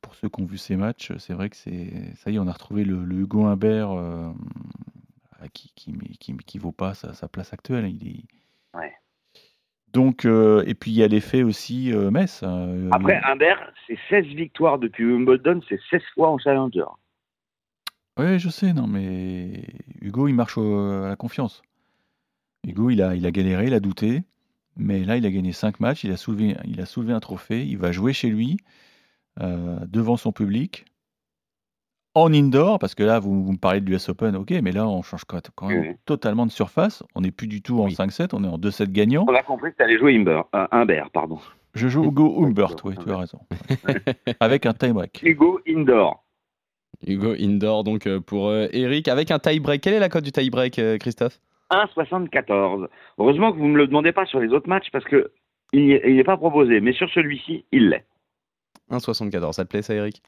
pour 0.01 0.15
ceux 0.15 0.29
qui 0.29 0.41
ont 0.43 0.47
vu 0.47 0.59
ces 0.59 0.77
matchs, 0.77 1.13
c'est 1.19 1.35
vrai 1.35 1.51
que 1.51 1.57
ça 1.57 1.71
y 1.71 2.35
est, 2.35 2.39
on 2.39 2.49
a 2.49 2.53
retrouvé 2.53 2.85
le, 2.85 3.05
le 3.05 3.17
Hugo 3.17 3.45
Humbert 3.45 3.91
euh, 3.91 4.33
qui, 5.53 5.73
qui, 5.75 5.93
qui, 6.19 6.37
qui 6.37 6.59
vaut 6.59 6.73
pas 6.73 6.95
sa, 6.95 7.29
place 7.29 7.53
actuelle. 7.53 7.93
Donc, 9.93 10.25
euh, 10.25 10.63
et 10.67 10.75
puis 10.75 10.91
il 10.91 10.97
y 10.97 11.03
a 11.03 11.09
l'effet 11.09 11.43
aussi 11.43 11.93
euh, 11.93 12.11
Metz. 12.11 12.43
hein, 12.43 12.91
Après, 12.93 13.17
euh, 13.17 13.21
Humbert, 13.33 13.73
c'est 13.87 13.99
16 14.09 14.27
victoires 14.27 14.79
depuis 14.79 15.05
Wimbledon, 15.05 15.61
c'est 15.69 15.81
16 15.91 16.03
fois 16.15 16.31
en 16.31 16.39
challenger. 16.39 16.85
Oui, 18.19 18.39
je 18.39 18.49
sais, 18.49 18.73
non, 18.73 18.87
mais 18.87 19.65
Hugo, 20.03 20.29
il 20.29 20.35
marche 20.35 20.59
au- 20.59 21.03
à 21.05 21.09
la 21.09 21.17
confiance. 21.17 21.63
Hugo, 22.67 22.91
il 22.91 23.01
a, 23.03 23.15
il 23.15 23.25
a 23.27 23.31
galéré, 23.31 23.67
il 23.69 23.75
a 23.75 23.81
douté, 23.81 24.23
mais 24.77 25.05
là, 25.05 25.17
il 25.17 25.25
a 25.25 25.31
gagné 25.31 25.53
5 25.53 25.81
matchs, 25.81 26.05
il 26.05 26.13
a 26.13 26.17
soulevé, 26.17 26.57
il 26.65 26.81
a 26.81 26.87
soulevé 26.87 27.13
un 27.13 27.21
trophée, 27.21 27.65
il 27.67 27.79
va 27.79 27.93
jouer 27.93 28.13
chez 28.13 28.29
lui, 28.29 28.59
euh, 29.41 29.79
devant 29.87 30.17
son 30.17 30.33
public. 30.33 30.85
En 32.15 32.33
indoor, 32.33 32.79
parce 32.79 32.95
que 32.95 33.03
là, 33.03 33.19
vous, 33.21 33.45
vous 33.45 33.53
me 33.53 33.59
parlez 33.59 33.81
de 33.81 33.89
l'US 33.91 34.09
Open, 34.09 34.35
ok, 34.37 34.51
mais 34.63 34.73
là, 34.73 34.87
on 34.89 35.03
change 35.03 35.25
quand 35.25 35.69
même 35.69 35.81
Oui. 35.81 35.95
totalement 36.07 36.45
de 36.47 36.51
surface. 36.51 37.03
On 37.15 37.21
n'est 37.21 37.31
plus 37.31 37.47
du 37.47 37.63
tout 37.63 37.81
en 37.81 37.85
Oui. 37.85 37.93
5-7, 37.95 38.31
on 38.33 38.43
est 38.45 38.49
en 38.49 38.59
2-7 38.59 38.91
gagnant. 38.91 39.25
On 39.29 39.35
a 39.35 39.43
compris 39.43 39.71
que 39.73 39.77
tu 39.77 39.83
allais 39.83 39.99
jouer 39.99 40.17
Humber, 40.17 40.43
euh, 40.55 40.67
Humbert, 40.73 41.11
pardon. 41.11 41.39
Je 41.75 41.87
joue 41.89 42.05
Hugo 42.05 42.35
Humbert, 42.45 42.75
oui, 42.85 42.95
tu 43.03 43.11
as 43.11 43.17
raison. 43.17 43.39
Avec 44.41 44.67
un 44.67 44.73
time 44.73 44.95
break. 44.95 45.21
Hugo 45.23 45.61
Indoor. 45.69 46.25
Hugo 47.07 47.35
Indoor, 47.39 47.85
donc 47.85 48.07
euh, 48.07 48.21
pour 48.21 48.49
euh, 48.49 48.67
Eric, 48.73 49.07
avec 49.09 49.31
un 49.31 49.39
tie-break. 49.39 49.81
Quelle 49.81 49.95
est 49.95 50.01
la 50.01 50.09
cote 50.09 50.25
du 50.25 50.33
tie-break, 50.33 50.79
euh, 50.81 50.99
Christophe? 50.99 51.41
1,74. 51.71 52.89
Heureusement 53.19 53.53
que 53.53 53.59
vous 53.59 53.67
ne 53.67 53.73
me 53.73 53.79
le 53.79 53.87
demandez 53.87 54.13
pas 54.13 54.27
sur 54.27 54.41
les 54.41 54.49
autres 54.49 54.69
matchs 54.69 54.89
parce 54.93 55.05
que 55.05 55.31
il 55.73 55.85
n'y 55.87 55.93
est, 55.93 56.03
il 56.11 56.17
n'est 56.17 56.25
pas 56.25 56.37
proposé, 56.37 56.81
mais 56.81 56.93
sur 56.93 57.09
celui-ci, 57.11 57.65
il 57.71 57.89
l'est. 57.91 58.05
1,74. 58.91 59.53
Ça 59.53 59.65
te 59.65 59.69
plaît, 59.71 59.83
ça, 59.83 59.95
Eric? 59.95 60.21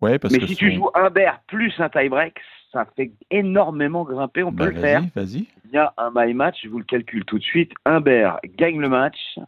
Ouais, 0.00 0.18
parce 0.18 0.32
Mais 0.32 0.40
que 0.40 0.46
si 0.46 0.56
tu 0.56 0.72
joues 0.74 0.90
Humbert 0.94 1.40
plus 1.46 1.72
un 1.78 1.88
tie-break, 1.88 2.38
ça 2.72 2.86
fait 2.96 3.12
énormément 3.30 4.04
grimper, 4.04 4.42
on 4.42 4.52
Bah, 4.52 4.66
peut 4.66 4.72
le 4.74 4.80
faire. 4.80 5.02
vas-y. 5.14 5.46
Il 5.64 5.70
y 5.72 5.76
a 5.78 5.92
un 5.96 6.10
my 6.14 6.34
match, 6.34 6.58
je 6.62 6.68
vous 6.68 6.78
le 6.78 6.84
calcule 6.84 7.24
tout 7.24 7.38
de 7.38 7.42
suite. 7.44 7.72
Humbert 7.84 8.38
gagne 8.44 8.78
le 8.80 8.88
match 8.88 9.38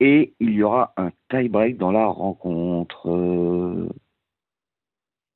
et 0.00 0.34
il 0.40 0.50
y 0.52 0.62
aura 0.62 0.92
un 0.96 1.10
tie-break 1.28 1.76
dans 1.76 1.92
la 1.92 2.06
rencontre. 2.06 3.08
Euh, 3.10 3.88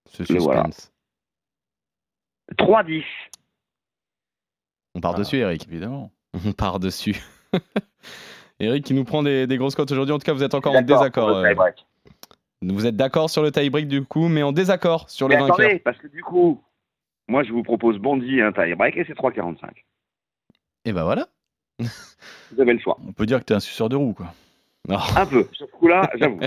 Ce 0.08 0.22
Et 0.32 0.38
voilà. 0.38 0.64
suspense. 0.64 0.92
3-10. 2.58 3.04
On 4.94 5.00
part 5.00 5.12
Ah, 5.14 5.18
dessus, 5.18 5.36
Eric. 5.38 5.66
Évidemment. 5.66 6.10
On 6.46 6.52
part 6.52 6.78
dessus. 6.78 7.16
Eric 8.60 8.84
qui 8.84 8.94
nous 8.94 9.04
prend 9.04 9.22
des, 9.22 9.46
des 9.46 9.56
grosses 9.56 9.74
cotes 9.74 9.90
aujourd'hui. 9.90 10.12
En 10.14 10.18
tout 10.18 10.24
cas, 10.24 10.32
vous 10.32 10.42
êtes 10.44 10.54
encore 10.54 10.74
en 10.76 10.82
désaccord. 10.82 11.26
pour 11.28 11.36
le 11.38 11.44
euh, 11.44 11.48
tie-break. 11.48 11.86
Vous 12.72 12.86
êtes 12.86 12.96
d'accord 12.96 13.30
sur 13.30 13.42
le 13.42 13.50
tie-break 13.50 13.88
du 13.88 14.04
coup, 14.04 14.28
mais 14.28 14.42
en 14.42 14.52
désaccord 14.52 15.10
sur 15.10 15.28
le 15.28 15.34
Mais 15.34 15.40
vainqueur. 15.40 15.60
attendez, 15.60 15.78
parce 15.78 15.98
que 15.98 16.08
du 16.08 16.22
coup, 16.22 16.62
moi 17.28 17.42
je 17.42 17.52
vous 17.52 17.62
propose 17.62 17.98
Bondy 17.98 18.40
un 18.40 18.52
tie-break 18.52 18.96
et 18.96 19.04
c'est 19.06 19.16
3,45. 19.16 19.56
Et 20.84 20.92
ben 20.92 21.04
voilà. 21.04 21.28
Vous 21.78 22.60
avez 22.60 22.74
le 22.74 22.78
choix. 22.78 22.98
On 23.06 23.12
peut 23.12 23.26
dire 23.26 23.40
que 23.40 23.44
tu 23.44 23.52
es 23.52 23.56
un 23.56 23.60
suceur 23.60 23.88
de 23.88 23.96
roue, 23.96 24.12
quoi. 24.12 24.32
Non. 24.88 24.98
Un 25.16 25.26
peu. 25.26 25.48
Sur 25.52 25.66
ce 25.66 25.72
coup-là, 25.72 26.10
j'avoue. 26.18 26.40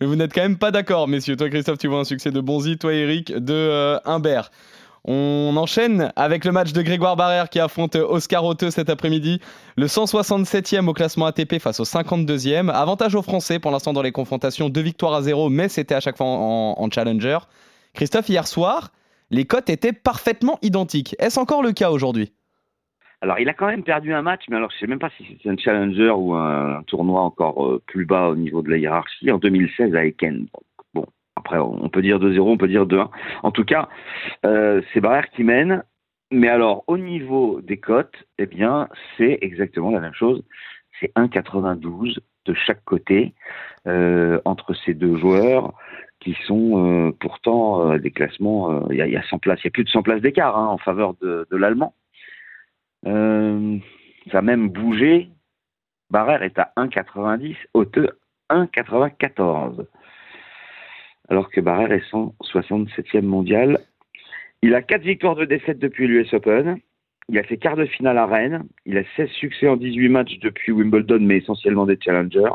Mais 0.00 0.06
vous 0.06 0.16
n'êtes 0.16 0.34
quand 0.34 0.42
même 0.42 0.58
pas 0.58 0.72
d'accord, 0.72 1.06
messieurs. 1.06 1.36
Toi, 1.36 1.48
Christophe, 1.48 1.78
tu 1.78 1.86
vois 1.86 2.00
un 2.00 2.04
succès 2.04 2.32
de 2.32 2.40
Bonzi. 2.40 2.76
Toi, 2.76 2.92
Eric, 2.92 3.32
de 3.32 3.54
euh, 3.54 3.98
Humbert. 4.04 4.50
On 5.04 5.54
enchaîne 5.56 6.12
avec 6.16 6.44
le 6.44 6.52
match 6.52 6.72
de 6.72 6.82
Grégoire 6.82 7.16
Barrère 7.16 7.48
qui 7.48 7.58
affronte 7.58 7.96
Oscar 7.96 8.44
Oteux 8.44 8.70
cet 8.70 8.90
après-midi. 8.90 9.40
Le 9.76 9.86
167e 9.86 10.86
au 10.86 10.92
classement 10.92 11.26
ATP 11.26 11.58
face 11.58 11.80
au 11.80 11.84
52e. 11.84 12.70
Avantage 12.70 13.14
aux 13.14 13.22
Français 13.22 13.58
pour 13.58 13.70
l'instant 13.70 13.92
dans 13.92 14.02
les 14.02 14.12
confrontations. 14.12 14.68
Deux 14.68 14.82
victoires 14.82 15.14
à 15.14 15.22
zéro, 15.22 15.48
mais 15.48 15.68
c'était 15.68 15.94
à 15.94 16.00
chaque 16.00 16.16
fois 16.16 16.26
en, 16.26 16.74
en 16.78 16.90
challenger. 16.90 17.38
Christophe, 17.94 18.28
hier 18.28 18.46
soir, 18.46 18.90
les 19.30 19.46
cotes 19.46 19.70
étaient 19.70 19.92
parfaitement 19.92 20.58
identiques. 20.62 21.16
Est-ce 21.18 21.40
encore 21.40 21.62
le 21.62 21.72
cas 21.72 21.90
aujourd'hui? 21.90 22.32
Alors, 23.22 23.38
il 23.38 23.48
a 23.48 23.54
quand 23.54 23.66
même 23.66 23.82
perdu 23.82 24.14
un 24.14 24.22
match, 24.22 24.44
mais 24.48 24.56
alors 24.56 24.70
je 24.70 24.78
sais 24.78 24.86
même 24.86 24.98
pas 24.98 25.10
si 25.16 25.38
c'est 25.42 25.50
un 25.50 25.56
challenger 25.56 26.10
ou 26.10 26.34
un, 26.34 26.78
un 26.78 26.82
tournoi 26.84 27.20
encore 27.20 27.66
euh, 27.66 27.82
plus 27.86 28.06
bas 28.06 28.28
au 28.28 28.36
niveau 28.36 28.62
de 28.62 28.70
la 28.70 28.78
hiérarchie, 28.78 29.30
en 29.30 29.36
2016 29.36 29.94
à 29.94 30.06
Eken. 30.06 30.46
Après, 31.40 31.58
on 31.58 31.88
peut 31.88 32.02
dire 32.02 32.18
2-0, 32.18 32.38
on 32.40 32.58
peut 32.58 32.68
dire 32.68 32.84
2-1. 32.84 33.08
En 33.42 33.50
tout 33.50 33.64
cas, 33.64 33.88
euh, 34.44 34.82
c'est 34.92 35.00
Barrère 35.00 35.30
qui 35.30 35.42
mène. 35.42 35.82
Mais 36.30 36.48
alors, 36.48 36.84
au 36.86 36.98
niveau 36.98 37.62
des 37.62 37.78
cotes, 37.78 38.24
eh 38.38 38.44
bien, 38.44 38.88
c'est 39.16 39.38
exactement 39.40 39.90
la 39.90 40.00
même 40.00 40.12
chose. 40.12 40.44
C'est 41.00 41.12
1,92 41.16 42.18
de 42.44 42.54
chaque 42.54 42.84
côté 42.84 43.32
euh, 43.86 44.38
entre 44.44 44.74
ces 44.74 44.92
deux 44.92 45.16
joueurs 45.16 45.72
qui 46.20 46.36
sont 46.46 47.08
euh, 47.08 47.12
pourtant 47.18 47.96
des 47.96 48.10
classements. 48.10 48.86
Il 48.90 48.98
y, 48.98 49.02
a, 49.02 49.06
il 49.06 49.12
y 49.14 49.16
a 49.16 49.22
100 49.22 49.38
places, 49.38 49.60
il 49.62 49.64
y 49.64 49.68
a 49.68 49.70
plus 49.70 49.84
de 49.84 49.88
100 49.88 50.02
places 50.02 50.20
d'écart 50.20 50.58
hein, 50.58 50.66
en 50.66 50.76
faveur 50.76 51.14
de, 51.22 51.46
l'allemand. 51.52 51.94
Ça 53.04 53.10
a 54.38 54.42
même 54.42 54.68
bougé. 54.68 55.30
Barrère 56.10 56.42
est 56.42 56.58
à 56.58 56.72
1,90, 56.76 57.56
Hauteux 57.72 58.10
1,94. 58.50 59.86
Alors 61.30 61.48
que 61.48 61.60
Barrère 61.60 61.92
est 61.92 62.04
167e 62.10 63.22
mondial. 63.22 63.78
Il 64.62 64.74
a 64.74 64.82
4 64.82 65.02
victoires 65.02 65.36
de 65.36 65.44
défaite 65.44 65.78
depuis 65.78 66.08
l'US 66.08 66.34
Open. 66.34 66.78
Il 67.28 67.38
a 67.38 67.44
fait 67.44 67.56
quart 67.56 67.76
de 67.76 67.86
finale 67.86 68.18
à 68.18 68.26
Rennes. 68.26 68.64
Il 68.84 68.98
a 68.98 69.04
16 69.16 69.30
succès 69.30 69.68
en 69.68 69.76
18 69.76 70.08
matchs 70.08 70.38
depuis 70.40 70.72
Wimbledon, 70.72 71.20
mais 71.20 71.36
essentiellement 71.36 71.86
des 71.86 71.98
challengers. 72.00 72.50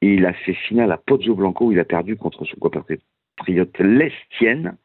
Et 0.00 0.14
il 0.14 0.24
a 0.26 0.32
fait 0.32 0.54
finale 0.54 0.92
à 0.92 0.96
Poggio 0.96 1.34
Blanco 1.34 1.66
où 1.66 1.72
il 1.72 1.80
a 1.80 1.84
perdu 1.84 2.16
contre 2.16 2.44
son 2.44 2.56
compatriote 2.56 3.78
Lestienne. 3.80 4.76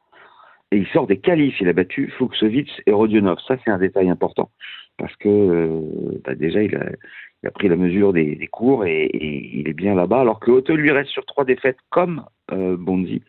Il 0.73 0.87
sort 0.87 1.07
des 1.07 1.19
qualifs. 1.19 1.59
Il 1.61 1.67
a 1.67 1.73
battu 1.73 2.09
Fuxovic 2.17 2.81
et 2.85 2.91
Rodionov. 2.91 3.39
Ça, 3.47 3.57
c'est 3.63 3.71
un 3.71 3.77
détail 3.77 4.09
important. 4.09 4.49
Parce 4.97 5.15
que 5.17 5.29
euh, 5.29 6.21
bah, 6.23 6.35
déjà, 6.35 6.61
il 6.61 6.75
a, 6.75 7.51
pris 7.51 7.67
la 7.67 7.75
mesure 7.75 8.13
des, 8.13 8.47
cours 8.51 8.85
et, 8.85 9.09
il 9.13 9.67
est 9.67 9.73
bien 9.73 9.95
là-bas. 9.95 10.21
Alors 10.21 10.39
que 10.39 10.51
Otto 10.51 10.75
lui 10.75 10.91
reste 10.91 11.09
sur 11.09 11.25
trois 11.25 11.45
défaites 11.45 11.79
comme 11.89 12.25
euh, 12.51 12.77
Bonzi 12.77 13.21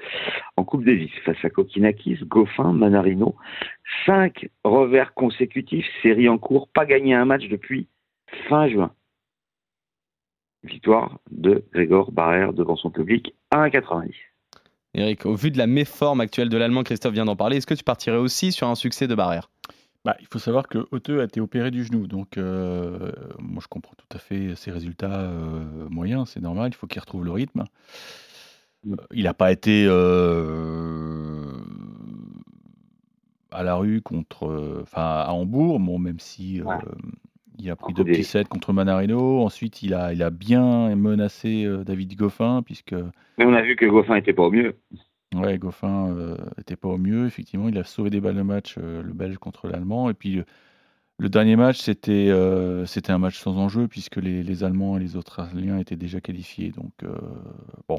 en 0.56 0.64
Coupe 0.64 0.84
Davis 0.84 1.10
face 1.24 1.42
à 1.44 1.50
Kokinakis, 1.50 2.18
Goffin, 2.24 2.72
Manarino. 2.72 3.34
Cinq 4.06 4.48
revers 4.64 5.14
consécutifs, 5.14 5.86
série 6.02 6.28
en 6.28 6.38
cours, 6.38 6.68
pas 6.68 6.86
gagné 6.86 7.14
un 7.14 7.24
match 7.24 7.48
depuis 7.48 7.88
fin 8.48 8.68
juin. 8.68 8.92
Victoire 10.62 11.18
de 11.30 11.64
Grégor 11.72 12.10
Barrère 12.10 12.52
devant 12.52 12.76
son 12.76 12.90
public 12.90 13.34
à 13.50 13.68
1,90. 13.68 14.14
Eric, 14.94 15.26
au 15.26 15.34
vu 15.34 15.50
de 15.50 15.58
la 15.58 15.66
méforme 15.66 16.20
actuelle 16.20 16.48
de 16.48 16.56
l'Allemand, 16.56 16.82
Christophe 16.84 17.14
vient 17.14 17.24
d'en 17.24 17.36
parler, 17.36 17.56
est-ce 17.56 17.66
que 17.66 17.74
tu 17.74 17.84
partirais 17.84 18.16
aussi 18.16 18.52
sur 18.52 18.68
un 18.68 18.74
succès 18.76 19.08
de 19.08 19.14
Barrère 19.14 19.50
Bah, 20.04 20.16
il 20.20 20.26
faut 20.26 20.38
savoir 20.38 20.68
que 20.68 20.86
Oteux 20.92 21.20
a 21.20 21.24
été 21.24 21.40
opéré 21.40 21.70
du 21.70 21.84
genou, 21.84 22.06
donc 22.06 22.38
euh, 22.38 23.10
moi 23.38 23.60
je 23.62 23.68
comprends 23.68 23.94
tout 23.96 24.16
à 24.16 24.18
fait 24.18 24.54
ses 24.54 24.70
résultats 24.70 25.20
euh, 25.20 25.64
moyens, 25.90 26.30
c'est 26.32 26.40
normal, 26.40 26.70
il 26.72 26.76
faut 26.76 26.86
qu'il 26.86 27.00
retrouve 27.00 27.24
le 27.24 27.32
rythme. 27.32 27.64
Euh, 28.88 28.96
Il 29.12 29.24
n'a 29.24 29.34
pas 29.34 29.50
été 29.50 29.84
euh, 29.88 31.50
à 33.50 33.62
la 33.62 33.74
rue 33.74 34.00
contre, 34.02 34.46
euh, 34.46 34.80
enfin 34.82 35.22
à 35.26 35.30
Hambourg, 35.32 35.80
bon, 35.80 35.98
même 35.98 36.20
si 36.20 36.60
euh, 36.60 36.64
Ouais. 36.64 36.76
Il 37.58 37.70
a 37.70 37.76
pris 37.76 37.94
deux 37.94 38.04
petits 38.04 38.24
sets 38.24 38.44
contre 38.44 38.72
Manarino. 38.72 39.42
Ensuite, 39.42 39.82
il 39.82 39.94
a, 39.94 40.12
il 40.12 40.22
a 40.22 40.30
bien 40.30 40.94
menacé 40.96 41.64
euh, 41.64 41.84
David 41.84 42.16
Goffin, 42.16 42.62
puisque 42.62 42.94
Mais 43.38 43.44
on 43.44 43.52
a 43.54 43.62
vu 43.62 43.76
que 43.76 43.86
Goffin 43.86 44.16
était 44.16 44.32
pas 44.32 44.44
au 44.44 44.50
mieux. 44.50 44.76
Ouais, 45.34 45.58
Goffin 45.58 46.14
n'était 46.56 46.76
pas 46.76 46.88
au 46.88 46.98
mieux. 46.98 47.26
Effectivement, 47.26 47.68
il 47.68 47.76
a 47.78 47.84
sauvé 47.84 48.10
des 48.10 48.20
balles 48.20 48.36
de 48.36 48.42
match, 48.42 48.76
euh, 48.78 49.02
le 49.02 49.12
Belge 49.12 49.36
contre 49.38 49.68
l'Allemand. 49.68 50.08
Et 50.08 50.14
puis, 50.14 50.42
le, 51.18 51.28
dernier 51.28 51.56
match, 51.56 51.78
c'était 51.78 52.28
euh, 52.30 52.86
c'était 52.86 53.10
un 53.10 53.18
match 53.18 53.38
sans 53.38 53.56
enjeu, 53.56 53.88
puisque 53.88 54.16
les, 54.16 54.42
les 54.42 54.64
Allemands 54.64 54.96
et 54.96 55.00
les 55.00 55.16
Australiens 55.16 55.78
étaient 55.78 55.96
déjà 55.96 56.20
qualifiés. 56.20 56.70
Donc, 56.70 56.92
euh, 57.02 57.16
bon. 57.88 57.98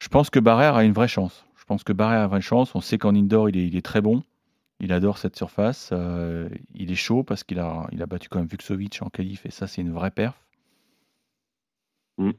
Je 0.00 0.08
pense 0.08 0.30
que 0.30 0.38
Barrère 0.38 0.76
a 0.76 0.84
une 0.84 0.92
vraie 0.92 1.08
chance. 1.08 1.44
Je 1.56 1.64
pense 1.64 1.82
que 1.82 1.92
Barrère 1.92 2.20
a 2.20 2.24
une 2.24 2.30
vraie 2.30 2.40
chance. 2.40 2.74
On 2.74 2.80
sait 2.80 2.98
qu'en 2.98 3.14
indoor, 3.14 3.48
il 3.48 3.56
est, 3.58 3.66
il 3.66 3.76
est 3.76 3.84
très 3.84 4.00
bon. 4.00 4.22
Il 4.80 4.92
adore 4.92 5.18
cette 5.18 5.36
surface. 5.36 5.90
Euh, 5.92 6.48
il 6.74 6.92
est 6.92 6.96
chaud 6.96 7.24
parce 7.24 7.42
qu'il 7.42 7.58
a, 7.58 7.86
il 7.92 8.02
a 8.02 8.06
battu 8.06 8.28
quand 8.28 8.38
même 8.38 8.48
Vuksovic 8.48 9.00
en 9.02 9.08
qualif, 9.08 9.44
et 9.44 9.50
ça, 9.50 9.66
c'est 9.66 9.80
une 9.80 9.92
vraie 9.92 10.10
perf. 10.10 10.34
Mm. 12.18 12.30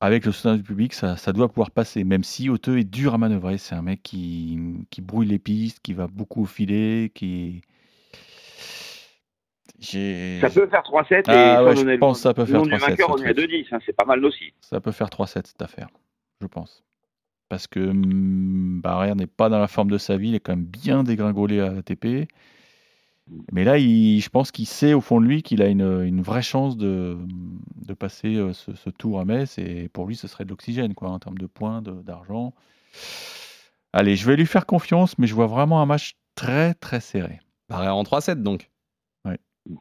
Avec 0.00 0.26
le 0.26 0.32
soutien 0.32 0.56
du 0.56 0.62
public, 0.62 0.92
ça, 0.92 1.16
ça 1.16 1.32
doit 1.32 1.48
pouvoir 1.48 1.70
passer, 1.70 2.04
même 2.04 2.22
si 2.22 2.50
Oteux 2.50 2.78
est 2.78 2.84
dur 2.84 3.14
à 3.14 3.18
manœuvrer. 3.18 3.56
C'est 3.58 3.74
un 3.74 3.82
mec 3.82 4.02
qui, 4.02 4.58
qui 4.90 5.00
brouille 5.00 5.26
les 5.26 5.38
pistes, 5.38 5.80
qui 5.80 5.94
va 5.94 6.06
beaucoup 6.06 6.42
au 6.42 6.46
filet, 6.46 7.10
qui. 7.14 7.62
Ça 9.80 10.50
peut 10.50 10.68
faire 10.68 10.82
3-7 10.82 11.12
et 11.12 11.22
Ah 11.28 11.64
ouais, 11.64 11.76
je 11.76 11.84
le 11.84 11.98
pense 11.98 12.18
que 12.18 12.22
ça 12.22 12.34
peut 12.34 12.42
le 12.42 12.46
faire 12.46 12.58
nom 12.60 12.66
du 12.66 12.72
3-7, 12.72 12.78
vainqueur, 12.78 13.10
on 13.10 13.18
est 13.18 13.28
à 13.28 13.34
truc. 13.34 13.50
2-10. 13.50 13.66
hein, 13.72 13.78
c'est 13.84 13.92
pas 13.92 14.04
mal 14.04 14.24
aussi. 14.24 14.52
Ça 14.60 14.80
peut 14.80 14.92
faire 14.92 15.08
3-7 15.08 15.46
cette 15.46 15.62
affaire, 15.62 15.88
je 16.40 16.46
pense. 16.46 16.84
Parce 17.48 17.66
que 17.66 17.80
hum, 17.80 18.80
Barrère 18.82 19.16
n'est 19.16 19.26
pas 19.26 19.48
dans 19.48 19.58
la 19.58 19.68
forme 19.68 19.90
de 19.90 19.98
sa 19.98 20.16
vie, 20.16 20.28
il 20.30 20.34
est 20.34 20.40
quand 20.40 20.52
même 20.56 20.64
bien 20.64 21.04
dégringolé 21.04 21.60
à 21.60 21.70
l'ATP. 21.72 22.28
Mais 23.52 23.64
là, 23.64 23.78
il- 23.78 24.20
je 24.20 24.28
pense 24.28 24.52
qu'il 24.52 24.66
sait 24.66 24.94
au 24.94 25.00
fond 25.00 25.20
de 25.20 25.26
lui 25.26 25.42
qu'il 25.42 25.60
a 25.62 25.66
une, 25.68 26.02
une 26.04 26.22
vraie 26.22 26.42
chance 26.42 26.76
de, 26.76 27.18
de 27.86 27.94
passer 27.94 28.36
euh, 28.36 28.52
ce, 28.52 28.74
ce 28.74 28.90
tour 28.90 29.18
à 29.20 29.24
Metz. 29.24 29.58
Et 29.58 29.88
pour 29.88 30.06
lui, 30.06 30.14
ce 30.16 30.28
serait 30.28 30.44
de 30.44 30.50
l'oxygène, 30.50 30.94
quoi, 30.94 31.10
en 31.10 31.18
termes 31.18 31.38
de 31.38 31.46
points, 31.46 31.82
d'argent. 31.82 32.54
Allez, 33.92 34.14
je 34.16 34.26
vais 34.26 34.36
lui 34.36 34.46
faire 34.46 34.66
confiance, 34.66 35.18
mais 35.18 35.26
je 35.26 35.34
vois 35.34 35.46
vraiment 35.46 35.80
un 35.82 35.86
match 35.86 36.14
très, 36.36 36.74
très 36.74 37.00
serré. 37.00 37.40
Barrère 37.68 37.96
en 37.96 38.02
3-7 38.04 38.42
donc. 38.42 38.70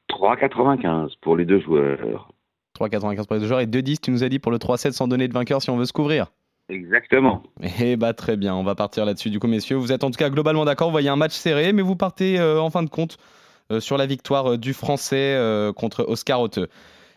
3,95 0.10 1.14
pour 1.22 1.38
les 1.38 1.46
deux 1.46 1.60
joueurs. 1.60 2.32
3,95 2.80 3.26
pour 3.28 3.36
les 3.36 3.40
deux 3.42 3.48
joueurs 3.48 3.60
et 3.60 3.68
2,10 3.68 4.00
tu 4.02 4.12
nous 4.12 4.24
as 4.24 4.30
dit 4.30 4.40
pour 4.40 4.52
le 4.52 4.58
3-7 4.58 4.92
sans 4.94 5.08
donner 5.08 5.28
de 5.28 5.34
vainqueur 5.34 5.62
si 5.62 5.70
on 5.70 5.78
veut 5.78 5.86
se 5.86 5.94
couvrir. 5.94 6.32
Exactement. 6.70 7.44
Eh 7.80 7.96
bah 7.96 8.14
très 8.14 8.38
bien, 8.38 8.56
on 8.56 8.64
va 8.64 8.74
partir 8.76 9.06
là-dessus 9.06 9.30
du 9.30 9.40
coup 9.40 9.48
messieurs. 9.48 9.76
Vous 9.76 9.92
êtes 9.92 10.04
en 10.04 10.10
tout 10.12 10.18
cas 10.18 10.30
globalement 10.30 10.66
d'accord, 10.66 10.88
vous 10.88 10.94
voyez 10.94 11.10
un 11.10 11.16
match 11.16 11.34
serré, 11.34 11.74
mais 11.74 11.84
vous 11.84 11.96
partez 11.96 12.40
euh, 12.40 12.60
en 12.60 12.70
fin 12.72 12.82
de 12.82 12.90
compte 12.90 13.18
euh, 13.72 13.80
sur 13.80 13.98
la 13.98 14.06
victoire 14.08 14.54
euh, 14.54 14.58
du 14.58 14.74
Français 14.74 15.38
contre 15.76 16.06
Oscar 16.08 16.42
Oteux. 16.42 16.68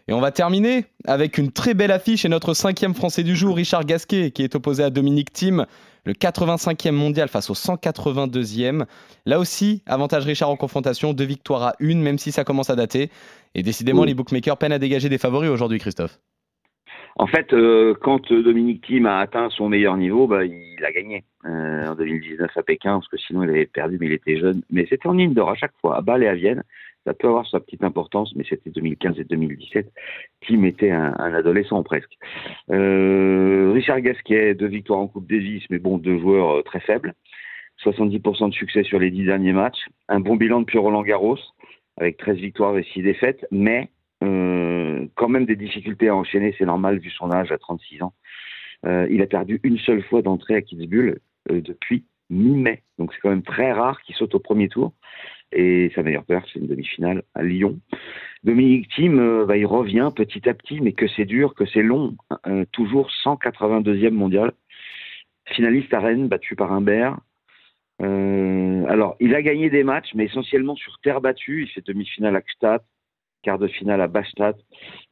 Et 0.06 0.12
on 0.14 0.20
va 0.20 0.30
terminer 0.32 0.86
avec 1.06 1.36
une 1.36 1.52
très 1.52 1.74
belle 1.74 1.90
affiche 1.90 2.24
et 2.24 2.28
notre 2.30 2.54
cinquième 2.54 2.94
Français 2.94 3.22
du 3.22 3.36
jour, 3.36 3.56
Richard 3.56 3.84
Gasquet, 3.84 4.30
qui 4.30 4.42
est 4.42 4.54
opposé 4.54 4.82
à 4.82 4.88
Dominique 4.88 5.32
Thiem, 5.34 5.66
le 6.04 6.14
85e 6.14 6.92
mondial 6.92 7.28
face 7.28 7.50
au 7.50 7.54
182e. 7.54 8.86
Là 9.26 9.38
aussi, 9.38 9.82
avantage 9.84 10.24
Richard 10.24 10.48
en 10.48 10.56
confrontation, 10.56 11.12
deux 11.12 11.24
victoires 11.24 11.62
à 11.62 11.74
une, 11.78 12.00
même 12.00 12.16
si 12.18 12.32
ça 12.32 12.44
commence 12.44 12.70
à 12.70 12.76
dater. 12.76 13.10
Et 13.54 13.62
décidément, 13.62 14.02
Oui. 14.02 14.08
les 14.08 14.14
bookmakers 14.14 14.56
peinent 14.56 14.72
à 14.72 14.78
dégager 14.78 15.10
des 15.10 15.18
favoris 15.18 15.50
aujourd'hui, 15.50 15.78
Christophe. 15.78 16.18
En 17.18 17.26
fait, 17.26 17.52
euh, 17.52 17.94
quand 18.00 18.30
euh, 18.30 18.42
Dominique 18.44 18.86
Thiem 18.86 19.06
a 19.06 19.18
atteint 19.18 19.50
son 19.50 19.68
meilleur 19.68 19.96
niveau, 19.96 20.28
bah, 20.28 20.44
il 20.44 20.84
a 20.84 20.92
gagné 20.92 21.24
euh, 21.46 21.88
en 21.88 21.96
2019 21.96 22.56
à 22.56 22.62
Pékin, 22.62 22.92
parce 22.92 23.08
que 23.08 23.16
sinon 23.16 23.42
il 23.42 23.50
avait 23.50 23.66
perdu, 23.66 23.98
mais 23.98 24.06
il 24.06 24.12
était 24.12 24.38
jeune. 24.38 24.62
Mais 24.70 24.86
c'était 24.88 25.08
en 25.08 25.14
ligne 25.14 25.34
à 25.36 25.54
chaque 25.56 25.74
fois, 25.80 25.96
à 25.96 26.00
Bâle 26.00 26.22
et 26.22 26.28
à 26.28 26.34
Vienne. 26.34 26.62
Ça 27.04 27.14
peut 27.14 27.26
avoir 27.26 27.48
sa 27.48 27.58
petite 27.58 27.82
importance, 27.82 28.32
mais 28.36 28.44
c'était 28.48 28.70
2015 28.70 29.18
et 29.18 29.24
2017. 29.24 29.90
Thiem 30.42 30.64
était 30.64 30.90
un, 30.90 31.14
adolescent 31.14 31.82
presque. 31.82 32.12
Richard 32.68 34.00
Gasquet, 34.00 34.54
deux 34.54 34.66
victoires 34.66 35.00
en 35.00 35.08
Coupe 35.08 35.28
Davis, 35.28 35.64
mais 35.70 35.78
bon, 35.78 35.98
deux 35.98 36.18
joueurs 36.18 36.62
très 36.64 36.80
faibles. 36.80 37.14
70% 37.82 38.50
de 38.50 38.54
succès 38.54 38.82
sur 38.82 38.98
les 38.98 39.10
dix 39.10 39.24
derniers 39.24 39.52
matchs. 39.52 39.86
Un 40.08 40.20
bon 40.20 40.36
bilan 40.36 40.60
depuis 40.60 40.78
Roland 40.78 41.02
Garros, 41.02 41.38
avec 41.96 42.18
13 42.18 42.36
victoires 42.36 42.76
et 42.76 42.84
6 42.92 43.02
défaites, 43.02 43.46
mais 43.50 43.88
quand 45.14 45.28
même 45.28 45.46
des 45.46 45.56
difficultés 45.56 46.08
à 46.08 46.16
enchaîner, 46.16 46.54
c'est 46.58 46.64
normal 46.64 46.98
vu 46.98 47.10
son 47.10 47.30
âge 47.30 47.52
à 47.52 47.58
36 47.58 48.02
ans. 48.02 48.14
Euh, 48.86 49.06
il 49.10 49.22
a 49.22 49.26
perdu 49.26 49.60
une 49.62 49.78
seule 49.78 50.02
fois 50.02 50.22
d'entrée 50.22 50.54
à 50.54 50.62
Kitzbühel 50.62 51.18
euh, 51.50 51.60
depuis 51.60 52.04
mi-mai. 52.30 52.82
Donc 52.98 53.12
c'est 53.12 53.20
quand 53.20 53.30
même 53.30 53.42
très 53.42 53.72
rare 53.72 54.00
qu'il 54.02 54.14
saute 54.14 54.34
au 54.34 54.38
premier 54.38 54.68
tour. 54.68 54.92
Et 55.50 55.90
sa 55.94 56.02
meilleure 56.02 56.24
perte, 56.24 56.46
c'est 56.52 56.60
une 56.60 56.66
demi-finale 56.66 57.22
à 57.34 57.42
Lyon. 57.42 57.80
Dominique 58.44 58.88
Thiem, 58.90 59.18
euh, 59.18 59.46
bah, 59.46 59.56
il 59.56 59.66
revient 59.66 60.10
petit 60.14 60.48
à 60.48 60.54
petit, 60.54 60.80
mais 60.80 60.92
que 60.92 61.08
c'est 61.08 61.24
dur, 61.24 61.54
que 61.54 61.66
c'est 61.66 61.82
long. 61.82 62.16
Toujours 62.72 63.10
182e 63.24 64.10
mondial. 64.10 64.52
Finaliste 65.46 65.92
à 65.94 66.00
Rennes, 66.00 66.28
battu 66.28 66.54
par 66.54 66.72
Humbert. 66.72 67.18
Alors, 68.00 69.16
il 69.18 69.34
a 69.34 69.42
gagné 69.42 69.70
des 69.70 69.82
matchs, 69.82 70.10
mais 70.14 70.26
essentiellement 70.26 70.76
sur 70.76 70.98
terre 71.00 71.20
battue. 71.20 71.62
Il 71.62 71.68
fait 71.68 71.84
demi-finale 71.84 72.36
à 72.36 72.40
Gstaad, 72.40 72.82
quart 73.42 73.58
de 73.58 73.68
finale 73.68 74.00
à 74.00 74.08
Bastad. 74.08 74.56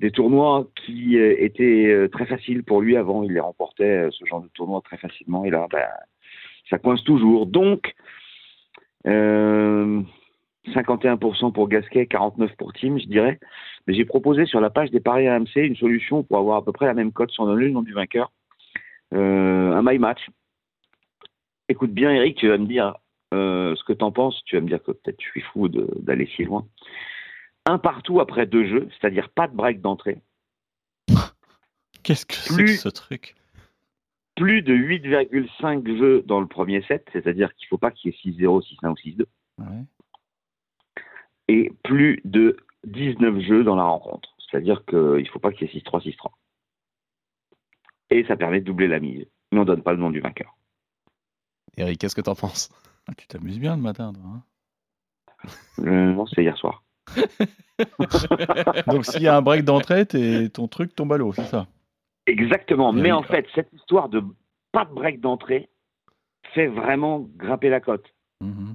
Des 0.00 0.10
tournois 0.10 0.66
qui 0.84 1.18
euh, 1.18 1.34
étaient 1.38 1.86
euh, 1.86 2.08
très 2.08 2.26
faciles 2.26 2.64
pour 2.64 2.80
lui 2.80 2.96
avant. 2.96 3.22
Il 3.22 3.32
les 3.32 3.40
remportait, 3.40 4.06
euh, 4.06 4.10
ce 4.10 4.24
genre 4.24 4.42
de 4.42 4.48
tournoi, 4.48 4.80
très 4.84 4.96
facilement. 4.96 5.44
Et 5.44 5.50
là, 5.50 5.66
bah, 5.70 5.88
ça 6.68 6.78
coince 6.78 7.02
toujours. 7.04 7.46
Donc, 7.46 7.94
euh, 9.06 10.02
51% 10.74 11.52
pour 11.52 11.68
Gasquet, 11.68 12.04
49% 12.04 12.56
pour 12.56 12.72
Team, 12.72 12.98
je 12.98 13.06
dirais. 13.06 13.38
Mais 13.86 13.94
j'ai 13.94 14.04
proposé 14.04 14.46
sur 14.46 14.60
la 14.60 14.70
page 14.70 14.90
des 14.90 15.00
paris 15.00 15.28
AMC 15.28 15.56
une 15.56 15.76
solution 15.76 16.22
pour 16.24 16.38
avoir 16.38 16.56
à 16.56 16.64
peu 16.64 16.72
près 16.72 16.86
la 16.86 16.94
même 16.94 17.12
cote 17.12 17.30
sans 17.30 17.46
donner 17.46 17.66
le 17.66 17.70
nom 17.70 17.82
du 17.82 17.92
vainqueur. 17.92 18.32
Un 19.12 19.80
my 19.82 19.98
match. 19.98 20.28
Écoute 21.68 21.92
bien, 21.92 22.10
Eric, 22.10 22.36
tu 22.36 22.48
vas 22.48 22.58
me 22.58 22.66
dire 22.66 22.96
ce 23.32 23.84
que 23.84 23.92
tu 23.92 24.04
en 24.04 24.10
penses. 24.10 24.42
Tu 24.44 24.56
vas 24.56 24.62
me 24.62 24.66
dire 24.66 24.82
que 24.82 24.90
peut-être 24.90 25.20
je 25.20 25.30
suis 25.30 25.40
fou 25.40 25.68
d'aller 25.68 26.28
si 26.34 26.42
loin. 26.42 26.66
Un 27.66 27.78
partout 27.78 28.20
après 28.20 28.46
deux 28.46 28.66
jeux, 28.66 28.88
c'est-à-dire 28.92 29.28
pas 29.30 29.48
de 29.48 29.54
break 29.54 29.80
d'entrée. 29.80 30.22
Qu'est-ce 32.02 32.24
que 32.24 32.34
c'est 32.34 32.64
que 32.64 32.76
ce 32.76 32.88
truc? 32.88 33.34
Plus 34.36 34.62
de 34.62 34.72
8,5 34.72 35.98
jeux 35.98 36.22
dans 36.22 36.40
le 36.40 36.46
premier 36.46 36.82
set, 36.82 37.08
c'est-à-dire 37.12 37.52
qu'il 37.56 37.66
ne 37.66 37.68
faut 37.70 37.78
pas 37.78 37.90
qu'il 37.90 38.12
y 38.12 38.14
ait 38.14 38.46
6-0, 38.46 38.62
6-1 38.80 38.90
ou 38.90 38.94
6-2. 38.94 39.24
Ouais. 39.58 39.84
Et 41.48 41.72
plus 41.82 42.20
de 42.24 42.56
19 42.84 43.40
jeux 43.40 43.64
dans 43.64 43.74
la 43.76 43.84
rencontre. 43.84 44.36
C'est-à-dire 44.38 44.84
qu'il 44.84 44.98
ne 44.98 45.28
faut 45.28 45.40
pas 45.40 45.50
qu'il 45.52 45.68
y 45.68 45.76
ait 45.76 45.80
6-3, 45.80 46.00
6-3. 46.04 46.30
Et 48.10 48.24
ça 48.26 48.36
permet 48.36 48.60
de 48.60 48.66
doubler 48.66 48.86
la 48.86 49.00
mise. 49.00 49.26
Mais 49.50 49.58
on 49.58 49.62
ne 49.62 49.66
donne 49.66 49.82
pas 49.82 49.92
le 49.92 49.98
nom 49.98 50.10
du 50.10 50.20
vainqueur. 50.20 50.56
Eric, 51.76 51.98
qu'est-ce 51.98 52.14
que 52.14 52.20
t'en 52.20 52.36
penses? 52.36 52.70
Ah, 53.08 53.14
tu 53.16 53.26
t'amuses 53.26 53.58
bien 53.58 53.74
le 53.76 53.82
matin, 53.82 54.12
toi. 54.12 54.22
hein? 54.24 54.42
Euh, 55.80 56.12
non, 56.12 56.26
c'est 56.26 56.42
hier 56.42 56.56
soir. 56.56 56.82
Donc 58.86 59.04
s'il 59.04 59.22
y 59.22 59.28
a 59.28 59.36
un 59.36 59.42
break 59.42 59.64
d'entrée, 59.64 60.06
ton 60.06 60.68
truc 60.68 60.94
tombe 60.94 61.12
à 61.12 61.16
l'eau, 61.16 61.32
c'est 61.32 61.44
ça? 61.44 61.66
Exactement. 62.26 62.92
Mais 62.92 63.12
en 63.12 63.22
fait, 63.22 63.46
cette 63.54 63.72
histoire 63.72 64.08
de 64.08 64.22
pas 64.72 64.84
de 64.84 64.92
break 64.92 65.20
d'entrée 65.20 65.68
fait 66.54 66.66
vraiment 66.66 67.28
grimper 67.36 67.68
la 67.68 67.80
cote. 67.80 68.14
Mhm. 68.40 68.74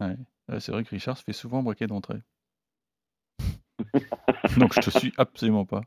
Ouais. 0.00 0.16
C'est 0.60 0.72
vrai 0.72 0.84
que 0.84 0.90
Richard 0.90 1.16
se 1.16 1.24
fait 1.24 1.32
souvent 1.32 1.62
breaker 1.62 1.86
d'entrée. 1.86 2.20
Donc 4.58 4.74
je 4.74 4.80
te 4.80 4.90
suis 4.90 5.12
absolument 5.16 5.64
pas. 5.64 5.82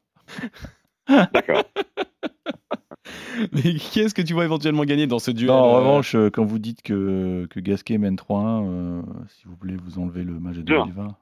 D'accord. 1.07 1.63
Mais 3.51 3.75
qui 3.75 3.99
est-ce 3.99 4.13
que 4.15 4.21
tu 4.21 4.33
vois 4.33 4.45
éventuellement 4.45 4.85
gagner 4.85 5.07
dans 5.07 5.19
ce 5.19 5.31
duel 5.31 5.47
Non, 5.47 5.55
en 5.55 5.75
euh, 5.75 5.79
revanche, 5.79 6.15
euh, 6.15 6.29
quand 6.29 6.45
vous 6.45 6.59
dites 6.59 6.81
que, 6.81 7.47
que 7.49 7.59
Gasquet 7.59 7.97
mène 7.97 8.15
3-1, 8.15 8.65
euh, 8.65 9.01
si 9.27 9.45
vous 9.45 9.55
voulez 9.55 9.75
vous 9.75 9.99
enlever 9.99 10.23
le 10.23 10.39
match 10.39 10.55
de 10.55 10.63
2-1. 10.63 10.85
2020. 10.85 11.15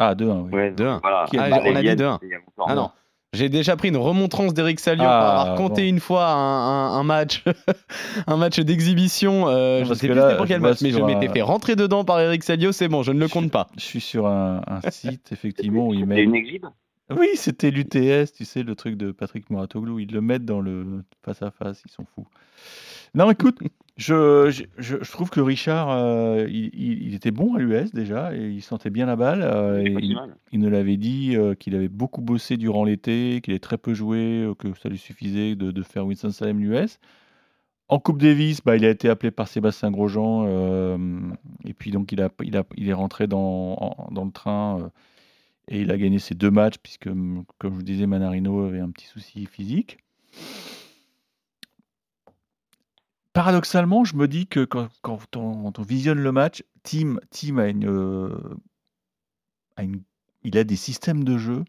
Ah, 0.00 0.14
2-1, 0.14 0.42
oui. 0.46 0.52
Ouais, 0.52 0.70
2-1. 0.72 0.98
voilà. 1.02 1.26
Qui 1.28 1.38
a 1.38 1.42
Ah, 1.44 1.48
dit- 1.50 1.68
on 1.68 1.74
a 1.74 1.74
dit 1.76 1.82
Vienne, 1.82 1.98
2-1. 1.98 2.12
c'était 2.14 2.26
il 2.26 2.30
y 2.30 2.34
a 2.34 2.38
longtemps. 2.38 2.64
Ah 2.66 2.74
non. 2.74 2.90
J'ai 3.32 3.48
déjà 3.48 3.76
pris 3.76 3.88
une 3.90 3.96
remontrance 3.96 4.54
d'Eric 4.54 4.80
Salio 4.80 5.04
Ah, 5.06 5.20
pour 5.20 5.28
avoir 5.40 5.54
compté 5.56 5.82
bon. 5.82 5.88
une 5.90 6.00
fois 6.00 6.26
un, 6.32 6.94
un- 6.96 6.98
un 6.98 7.02
match, 7.04 7.44
un 8.26 8.36
match 8.36 8.58
d'exhibition. 8.58 9.46
Euh, 9.46 9.84
je 9.84 9.88
parce 9.88 10.00
sais 10.00 10.08
plus 10.08 10.16
là, 10.16 10.22
c'était 10.30 10.36
pour 10.38 10.46
quel 10.46 10.60
match, 10.60 10.80
mais 10.82 10.90
je 10.90 10.98
m'étais 11.00 11.28
un- 11.28 11.32
fait 11.32 11.42
rentrer 11.42 11.76
dedans 11.76 12.04
par 12.04 12.18
Eric 12.20 12.42
Salio. 12.42 12.72
C'est 12.72 12.88
bon, 12.88 13.02
je 13.04 13.12
ne 13.12 13.20
le 13.20 13.28
compte 13.28 13.52
pas. 13.52 13.68
Je 13.76 13.84
suis 13.84 14.00
sur 14.00 14.26
un, 14.26 14.62
un 14.66 14.80
site, 14.90 15.30
effectivement, 15.32 15.86
où 15.88 15.94
ils 15.94 16.00
C'était 16.00 16.06
mettent... 16.06 16.24
une 16.24 16.34
exhibe 16.34 16.66
Oui, 17.16 17.28
c'était 17.36 17.70
l'UTS, 17.70 18.32
tu 18.32 18.44
sais, 18.44 18.64
le 18.64 18.74
truc 18.74 18.96
de 18.96 19.12
Patrick 19.12 19.48
Moratoglou. 19.50 20.00
Ils 20.00 20.10
le 20.12 20.20
mettent 20.22 20.44
dans 20.44 20.60
le 20.60 21.04
face 21.24 21.40
à 21.42 21.52
face, 21.52 21.82
ils 21.86 21.92
sont 21.92 22.06
fous. 22.16 22.26
Non, 23.14 23.30
écoute, 23.30 23.58
je, 24.00 24.50
je, 24.50 24.64
je- 24.78 25.04
je 25.04 25.12
trouve 25.12 25.28
que 25.30 25.40
Richard, 25.40 25.90
euh, 25.90 26.46
il, 26.48 27.14
était 27.14 27.30
bon 27.30 27.54
à 27.54 27.58
l'US 27.58 27.92
déjà, 27.92 28.34
et 28.34 28.48
il 28.48 28.62
sentait 28.62 28.88
bien 28.90 29.04
la 29.06 29.16
balle. 29.16 29.42
euh, 29.42 29.82
et 29.84 29.90
il, 30.02 30.16
il 30.52 30.60
nous 30.60 30.70
l'avait 30.70 30.96
dit 30.96 31.36
euh, 31.36 31.54
qu'il 31.54 31.74
avait 31.74 31.88
beaucoup 31.88 32.22
bossé 32.22 32.56
durant 32.56 32.84
l'été, 32.84 33.40
qu'il 33.42 33.52
avait 33.52 33.58
très 33.60 33.76
peu 33.78 33.92
joué, 33.94 34.50
que 34.58 34.68
ça 34.82 34.88
lui 34.88 34.98
suffisait 34.98 35.54
de, 35.54 35.70
de 35.70 35.82
faire 35.82 36.06
Winston-Salem 36.06 36.58
l'US. 36.60 36.98
En 37.88 37.98
Coupe 37.98 38.18
Davis, 38.22 38.60
bah, 38.64 38.76
il 38.76 38.84
a 38.84 38.90
été 38.90 39.08
appelé 39.08 39.30
par 39.32 39.48
Sébastien 39.48 39.90
Grosjean, 39.90 40.46
et 41.66 41.74
puis 41.74 41.90
donc 41.90 42.12
il, 42.12 42.22
a, 42.22 42.30
il, 42.42 42.56
a, 42.56 42.64
il 42.76 42.88
est 42.88 42.92
rentré 42.94 43.26
dans, 43.26 43.76
en- 43.80 44.08
dans 44.12 44.24
le 44.24 44.30
train. 44.32 44.90
et 45.68 45.80
il 45.82 45.90
a 45.90 45.98
gagné 45.98 46.18
ses 46.20 46.34
deux 46.36 46.50
matchs, 46.50 46.76
puisque, 46.82 47.08
comme 47.08 47.44
je 47.64 47.68
vous 47.68 47.82
disais, 47.82 48.06
Manarino 48.06 48.64
avait 48.64 48.80
un 48.80 48.90
petit 48.90 49.06
souci 49.06 49.46
physique. 49.46 49.98
Paradoxalement, 53.32 54.04
je 54.04 54.16
me 54.16 54.26
dis 54.26 54.46
que 54.46 54.64
quand, 54.64 54.88
quand 55.02 55.36
on, 55.36 55.62
quand 55.64 55.78
on 55.78 55.82
visionne 55.82 56.18
le 56.18 56.32
match, 56.32 56.64
Team, 56.82 57.20
Team 57.30 57.58
a, 57.58 57.68
une, 57.68 57.86
euh, 57.88 58.36
a 59.76 59.82
une- 59.84 60.02
il 60.42 60.58
a 60.58 60.64
des 60.64 60.76
systèmes 60.76 61.22
de 61.24 61.38
jeu, 61.38 61.64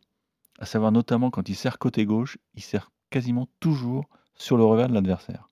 à 0.60 0.66
savoir 0.66 0.92
notamment 0.92 1.30
quand 1.30 1.50
il 1.50 1.56
sert 1.56 1.78
côté 1.78 2.06
gauche, 2.06 2.38
il 2.56 2.62
sert 2.64 2.92
quasiment 3.10 3.48
toujours 3.60 4.06
sur 4.36 4.58
le 4.58 4.64
revers 4.64 4.88
de 4.90 4.94
l'adversaire. 4.94 5.50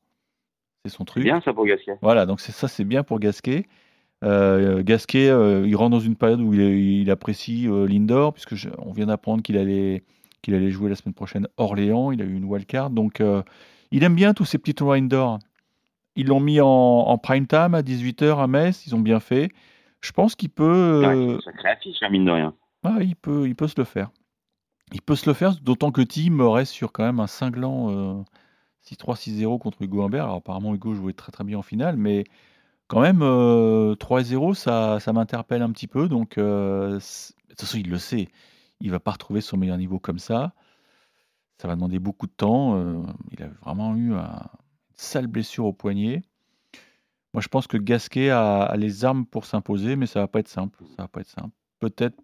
C'est 0.85 0.91
son 0.91 1.03
C'est 1.03 1.05
truc. 1.05 1.23
bien 1.25 1.41
ça 1.41 1.53
pour 1.53 1.65
Gasquet. 1.65 1.97
Voilà, 2.01 2.25
donc 2.25 2.39
c'est 2.39 2.53
ça, 2.53 2.67
c'est 2.67 2.85
bien 2.85 3.03
pour 3.03 3.19
Gasquet. 3.19 3.67
Euh, 4.23 4.81
Gasquet, 4.83 5.29
euh, 5.29 5.67
il 5.67 5.75
rentre 5.75 5.91
dans 5.91 5.99
une 5.99 6.15
période 6.15 6.41
où 6.41 6.53
il, 6.53 6.61
il 6.61 7.11
apprécie 7.11 7.67
euh, 7.67 7.85
l'indoor, 7.87 8.33
puisque 8.33 8.55
je- 8.55 8.69
on 8.79 8.91
vient 8.93 9.05
d'apprendre 9.07 9.43
qu'il 9.43 9.57
allait, 9.57 10.03
qu'il 10.41 10.55
allait 10.55 10.71
jouer 10.71 10.89
la 10.89 10.95
semaine 10.95 11.13
prochaine 11.13 11.47
Orléans. 11.57 12.11
Il 12.11 12.21
a 12.21 12.25
eu 12.25 12.33
une 12.33 12.45
wildcard, 12.45 12.89
donc 12.89 13.21
euh, 13.21 13.43
il 13.91 14.03
aime 14.03 14.15
bien 14.15 14.33
tous 14.33 14.45
ces 14.45 14.57
petits 14.57 14.73
tournois 14.75 14.95
indoor. 14.95 15.39
Ils 16.19 16.27
l'ont 16.27 16.39
mis 16.39 16.59
en, 16.61 16.67
en 16.67 17.17
prime 17.17 17.47
time 17.47 17.73
à 17.75 17.81
18h 17.81 18.37
à 18.39 18.47
Metz, 18.47 18.85
ils 18.87 18.95
ont 18.95 18.99
bien 18.99 19.19
fait. 19.19 19.49
Je 20.01 20.11
pense 20.11 20.35
qu'il 20.35 20.49
peut, 20.49 20.63
euh, 20.65 21.35
Ouais, 21.35 21.41
sacré 21.43 21.69
affiche, 21.69 21.97
hein, 22.01 22.09
mine 22.09 22.25
de 22.25 22.31
rien. 22.31 22.53
ah, 22.83 22.97
il 23.01 23.15
peut, 23.15 23.47
il 23.47 23.55
peut 23.55 23.67
se 23.67 23.75
le 23.77 23.83
faire. 23.85 24.09
Il 24.93 25.01
peut 25.01 25.15
se 25.15 25.29
le 25.29 25.33
faire, 25.33 25.55
d'autant 25.61 25.91
que 25.91 26.01
Team 26.01 26.41
reste 26.41 26.71
sur 26.73 26.91
quand 26.91 27.03
même 27.03 27.19
un 27.19 27.27
cinglant 27.27 27.89
euh, 27.91 28.23
6-3, 28.81 29.15
6-0 29.15 29.59
contre 29.59 29.81
Hugo 29.81 30.01
Humbert. 30.03 30.23
Alors 30.23 30.37
apparemment 30.37 30.73
Hugo 30.73 30.93
jouait 30.95 31.13
très 31.13 31.31
très 31.31 31.43
bien 31.43 31.57
en 31.59 31.61
finale, 31.61 31.95
mais 31.97 32.23
quand 32.87 33.01
même 33.01 33.21
euh, 33.21 33.95
3-0, 33.95 34.55
ça, 34.55 34.99
ça 34.99 35.13
m'interpelle 35.13 35.61
un 35.61 35.71
petit 35.71 35.87
peu. 35.87 36.07
Donc 36.09 36.37
euh, 36.37 36.93
de 36.97 36.99
toute 37.49 37.59
façon, 37.61 37.77
il 37.77 37.89
le 37.89 37.97
sait. 37.99 38.29
Il 38.81 38.89
va 38.91 38.99
pas 38.99 39.11
retrouver 39.11 39.41
son 39.41 39.57
meilleur 39.57 39.77
niveau 39.77 39.99
comme 39.99 40.19
ça. 40.19 40.53
Ça 41.61 41.67
va 41.67 41.75
demander 41.75 41.99
beaucoup 41.99 42.25
de 42.27 42.31
temps. 42.31 42.77
euh, 42.77 43.03
il 43.31 43.43
a 43.43 43.47
vraiment 43.63 43.95
eu 43.95 44.13
un- 44.13 44.47
sale 44.99 45.27
blessure 45.27 45.65
au 45.65 45.73
poignet. 45.73 46.21
Moi, 47.33 47.41
je 47.41 47.47
pense 47.47 47.67
que 47.67 47.77
Gasquet 47.77 48.29
a, 48.29 48.63
a 48.63 48.75
les 48.75 49.05
armes 49.05 49.25
pour 49.25 49.45
s'imposer, 49.45 49.95
mais 49.95 50.07
ça 50.07 50.19
va 50.19 50.27
pas 50.27 50.39
être 50.39 50.47
simple. 50.47 50.83
Ça 50.95 51.03
va 51.03 51.07
pas 51.07 51.21
être 51.21 51.29
simple. 51.29 51.55
Peut-être 51.79 52.17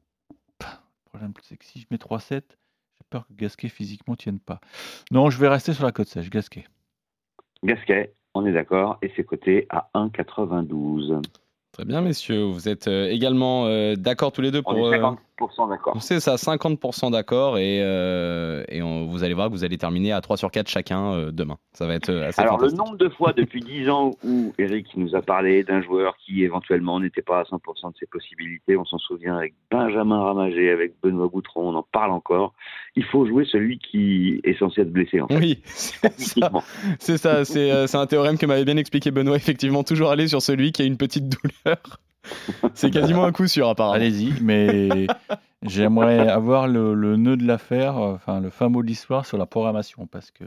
le 0.62 1.10
problème, 1.10 1.34
c'est 1.44 1.58
que 1.58 1.66
si 1.66 1.80
je 1.80 1.86
mets 1.92 1.98
3-7, 1.98 2.30
j'ai 2.32 3.06
peur 3.10 3.26
que 3.28 3.34
Gasquet 3.34 3.70
physiquement 3.70 4.16
tienne 4.16 4.40
pas. 4.40 4.60
Non, 5.12 5.30
je 5.30 5.40
vais 5.40 5.48
rester 5.48 5.74
sur 5.74 5.86
la 5.86 5.92
côte 5.92 6.08
sèche, 6.08 6.30
Gasquet. 6.30 6.66
Gasquet, 7.64 8.14
on 8.34 8.46
est 8.46 8.52
d'accord, 8.52 8.98
et 9.02 9.12
c'est 9.16 9.24
coté 9.24 9.66
à 9.70 9.90
1,92. 9.96 11.22
Très 11.72 11.86
bien, 11.86 12.02
messieurs. 12.02 12.44
Vous 12.44 12.68
êtes 12.68 12.88
euh, 12.88 13.08
également 13.08 13.66
euh, 13.66 13.96
d'accord 13.96 14.32
tous 14.32 14.42
les 14.42 14.52
deux 14.52 14.62
On 14.66 14.74
pour. 14.74 14.94
est 14.94 14.98
euh, 14.98 15.02
50 15.02 15.20
50% 15.35 15.35
d'accord. 15.70 16.02
C'est 16.02 16.20
ça, 16.20 16.36
50% 16.36 17.12
d'accord 17.12 17.58
et, 17.58 17.80
euh, 17.82 18.64
et 18.70 18.82
on- 18.82 19.06
vous 19.08 19.24
allez 19.24 19.34
voir 19.34 19.48
que 19.48 19.54
vous 19.54 19.64
allez 19.64 19.78
terminer 19.78 20.12
à 20.12 20.22
3 20.22 20.38
sur 20.38 20.50
4 20.52 20.68
chacun 20.70 21.14
euh, 21.14 21.32
demain. 21.32 21.58
Ça 21.74 21.88
va 21.88 21.96
être 21.96 22.10
euh, 22.10 22.28
assez 22.28 22.42
Alors, 22.42 22.60
le 22.60 22.72
nombre 22.72 22.98
de 22.98 23.10
fois 23.10 23.34
depuis 23.38 23.62
10 23.62 23.90
ans 23.90 24.12
où 24.24 24.54
Eric 24.58 24.88
nous 24.96 25.16
a 25.16 25.22
parlé 25.22 25.64
d'un 25.64 25.82
joueur 25.82 26.16
qui 26.18 26.44
éventuellement 26.44 27.00
n'était 27.00 27.22
pas 27.22 27.40
à 27.42 27.44
100% 27.44 27.92
de 27.92 27.98
ses 28.00 28.06
possibilités, 28.08 28.78
on 28.78 28.86
s'en 28.86 28.98
souvient 28.98 29.36
avec 29.38 29.54
Benjamin 29.72 30.24
Ramagé, 30.24 30.70
avec 30.72 30.94
Benoît 31.04 31.28
Boutron, 31.28 31.70
on 31.70 31.76
en 31.76 31.84
parle 31.84 32.12
encore. 32.12 32.54
Il 32.96 33.04
faut 33.04 33.26
jouer 33.28 33.46
celui 33.52 33.78
qui 33.78 34.40
est 34.44 34.58
censé 34.58 34.82
être 34.82 34.92
blessé. 34.92 35.20
En 35.20 35.28
fait. 35.28 35.38
Oui, 35.38 35.60
c'est 35.66 37.18
ça. 37.18 37.36
Euh, 37.38 37.88
c'est 37.88 37.98
un 37.98 38.06
théorème 38.08 38.38
que 38.38 38.46
m'avait 38.46 38.66
bien 38.66 38.78
expliqué 38.78 39.12
Benoît. 39.12 39.36
Effectivement, 39.36 39.84
toujours 39.84 40.12
aller 40.12 40.28
sur 40.28 40.42
celui 40.42 40.72
qui 40.72 40.82
a 40.82 40.86
une 40.86 40.98
petite 40.98 41.28
douleur. 41.30 41.78
C'est 42.74 42.92
quasiment 42.92 43.24
un 43.26 43.32
coup 43.32 43.48
sûr, 43.48 43.70
apparemment. 43.70 43.96
Allez-y, 43.96 44.34
mais 44.42 45.08
j'aimerais 45.64 46.28
avoir 46.28 46.68
le, 46.68 46.94
le 46.94 47.16
nœud 47.18 47.38
de 47.38 47.46
l'affaire, 47.46 47.98
enfin 47.98 48.40
le 48.40 48.50
fin 48.50 48.70
mot 48.70 48.82
de 48.82 48.88
l'histoire 48.88 49.26
sur 49.26 49.38
la 49.38 49.46
programmation, 49.46 50.08
parce 50.08 50.32
que 50.32 50.46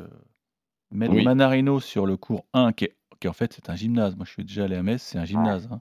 mettre 0.91 1.15
Oui. 1.15 1.25
Manarino 1.25 1.81
sur 1.81 2.07
le 2.07 2.17
cours 2.17 2.45
1, 2.53 2.73
qui, 2.73 2.85
est, 2.85 2.95
qui 3.21 3.29
en 3.29 3.33
fait 3.33 3.53
c'est 3.53 3.71
un 3.71 3.77
gymnase, 3.77 4.17
moi 4.17 4.25
je 4.27 4.33
suis 4.33 4.45
déjà 4.45 4.65
allé 4.65 4.77
à 4.77 4.83
Metz, 4.83 5.03
c'est 5.03 5.19
un 5.19 5.25
gymnase, 5.25 5.69
hein. 5.71 5.81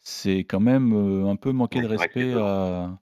c'est 0.00 0.40
quand 0.40 0.60
même 0.60 0.92
euh, 0.92 1.28
un 1.30 1.36
peu 1.36 1.52
manquer 1.52 1.80
de 1.80 1.86
respect 1.86 2.34
à 2.34 2.98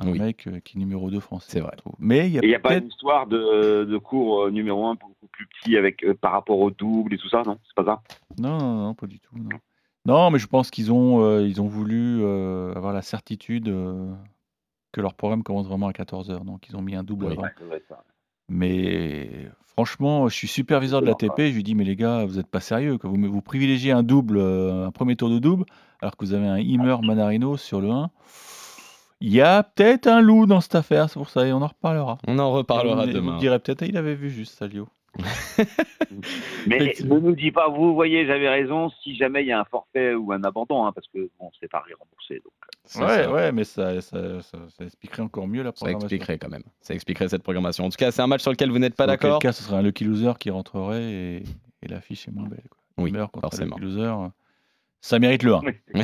un 0.00 0.12
Oui. 0.12 0.18
mec 0.18 0.46
euh, 0.46 0.60
qui 0.60 0.76
est 0.76 0.80
numéro 0.80 1.10
2 1.10 1.18
français. 1.20 1.46
C'est 1.50 1.60
vrai. 1.60 1.76
Mais 1.98 2.30
il 2.30 2.38
a 2.38 2.42
n'y 2.46 2.54
a 2.54 2.60
pas 2.60 2.76
une 2.76 2.86
histoire 2.86 3.26
de, 3.26 3.84
de 3.84 3.98
cours 3.98 4.44
euh, 4.44 4.50
numéro 4.50 4.86
1 4.86 4.94
beaucoup 4.94 5.26
plus 5.32 5.46
petit 5.46 5.76
avec, 5.76 6.04
euh, 6.04 6.14
par 6.14 6.32
rapport 6.32 6.60
au 6.60 6.70
double 6.70 7.14
et 7.14 7.18
tout 7.18 7.28
ça, 7.28 7.42
non? 7.44 7.58
C'est 7.66 7.74
pas 7.74 7.84
ça? 7.84 8.02
Non, 8.38 8.58
non, 8.58 8.74
non, 8.84 8.94
pas 8.94 9.06
du 9.08 9.18
tout. 9.18 9.36
Non, 9.36 9.58
Non, 10.06 10.30
mais 10.30 10.38
je 10.38 10.46
pense 10.46 10.70
qu'ils 10.70 10.92
ont, 10.92 11.22
euh, 11.22 11.46
ils 11.46 11.60
ont 11.60 11.66
voulu 11.66 12.20
euh, 12.22 12.72
avoir 12.74 12.92
la 12.92 13.02
certitude 13.02 13.68
euh, 13.68 14.12
que 14.92 15.00
leur 15.00 15.14
programme 15.14 15.42
commence 15.42 15.66
vraiment 15.66 15.88
à 15.88 15.92
14h, 15.92 16.44
donc 16.44 16.68
ils 16.68 16.76
ont 16.76 16.82
mis 16.82 16.94
un 16.94 17.04
double 17.04 17.26
Oui. 17.26 17.32
avant. 17.32 17.42
Ouais, 17.42 17.52
ça 17.58 17.64
doit 17.64 17.76
être 17.76 17.88
ça. 17.88 18.04
Mais 18.48 19.50
franchement, 19.66 20.28
je 20.28 20.34
suis 20.34 20.48
superviseur 20.48 21.02
de 21.02 21.06
l'ATP. 21.06 21.38
Je 21.38 21.54
lui 21.54 21.62
dis, 21.62 21.74
mais 21.74 21.84
les 21.84 21.96
gars, 21.96 22.24
vous 22.24 22.36
n'êtes 22.36 22.46
pas 22.48 22.60
sérieux. 22.60 22.98
Que 22.98 23.06
vous, 23.06 23.16
vous 23.16 23.42
privilégiez 23.42 23.92
un 23.92 24.02
double, 24.02 24.38
euh, 24.38 24.86
un 24.86 24.90
premier 24.90 25.16
tour 25.16 25.30
de 25.30 25.38
double, 25.38 25.64
alors 26.00 26.16
que 26.16 26.24
vous 26.24 26.32
avez 26.32 26.46
un 26.46 26.58
Himmer 26.58 26.96
Manarino 27.02 27.56
sur 27.56 27.80
le 27.80 27.90
1. 27.90 28.10
Il 29.20 29.32
y 29.32 29.40
a 29.40 29.62
peut-être 29.62 30.06
un 30.06 30.20
loup 30.20 30.46
dans 30.46 30.60
cette 30.60 30.76
affaire, 30.76 31.10
c'est 31.10 31.18
pour 31.18 31.28
ça, 31.28 31.46
et 31.46 31.52
on 31.52 31.60
en 31.60 31.66
reparlera. 31.66 32.18
On 32.26 32.38
en 32.38 32.52
reparlera 32.52 33.06
Et 33.06 33.12
vous, 33.12 33.20
me 33.20 33.38
direz 33.38 33.58
peut-être, 33.58 33.82
il 33.82 33.96
avait 33.96 34.14
vu 34.14 34.30
juste 34.30 34.56
Salio. 34.56 34.88
Mais 36.66 36.94
ne 37.02 37.18
nous 37.18 37.34
dis 37.34 37.50
pas, 37.50 37.68
vous 37.68 37.94
voyez, 37.94 38.26
j'avais 38.26 38.48
raison, 38.48 38.90
si 39.02 39.16
jamais 39.16 39.42
il 39.42 39.48
y 39.48 39.52
a 39.52 39.60
un 39.60 39.64
forfait 39.64 40.14
ou 40.14 40.32
un 40.32 40.42
abandon, 40.44 40.84
hein, 40.86 40.92
parce 40.92 41.06
que 41.08 41.28
bon, 41.38 41.50
c'est 41.60 41.70
pas 41.70 41.82
remboursé. 41.98 42.40
Donc. 42.44 42.52
C'est 42.84 43.00
Ouais, 43.00 43.24
ça. 43.24 43.32
ouais, 43.32 43.52
mais 43.52 43.64
ça, 43.64 44.00
ça, 44.00 44.40
ça- 44.42 44.68
ça 44.68 44.84
expliquerait 44.84 45.22
encore 45.22 45.46
mieux 45.48 45.62
la 45.62 45.70
Ça 45.70 45.72
programmation. 45.72 46.06
expliquerait 46.06 46.38
quand 46.38 46.48
même. 46.50 46.62
Ça 46.80 46.94
expliquerait 46.94 47.28
cette 47.28 47.42
programmation. 47.42 47.84
En 47.84 47.90
tout 47.90 47.96
cas, 47.96 48.10
c'est 48.10 48.22
un 48.22 48.26
match 48.26 48.42
sur 48.42 48.50
lequel 48.50 48.70
vous 48.70 48.78
n'êtes 48.78 48.94
pas 48.96 49.06
Dans 49.06 49.12
quel 49.12 49.22
d'accord. 49.30 49.40
cas, 49.40 49.52
ce 49.52 49.62
serait 49.62 49.76
un 49.76 49.82
lucky 49.82 50.04
loser 50.04 50.32
qui 50.38 50.50
rentrerait 50.50 51.02
et, 51.12 51.42
et 51.82 51.88
l'affiche 51.88 52.28
est 52.28 52.32
moins 52.32 52.48
belle. 52.48 52.64
Quoi. 52.70 52.78
Oui, 53.04 53.12
contre 53.12 53.40
forcément. 53.40 53.76
lucky 53.76 53.80
loser, 53.96 54.30
ça 55.00 55.18
mérite 55.18 55.42
le 55.42 55.54
1. 55.54 55.60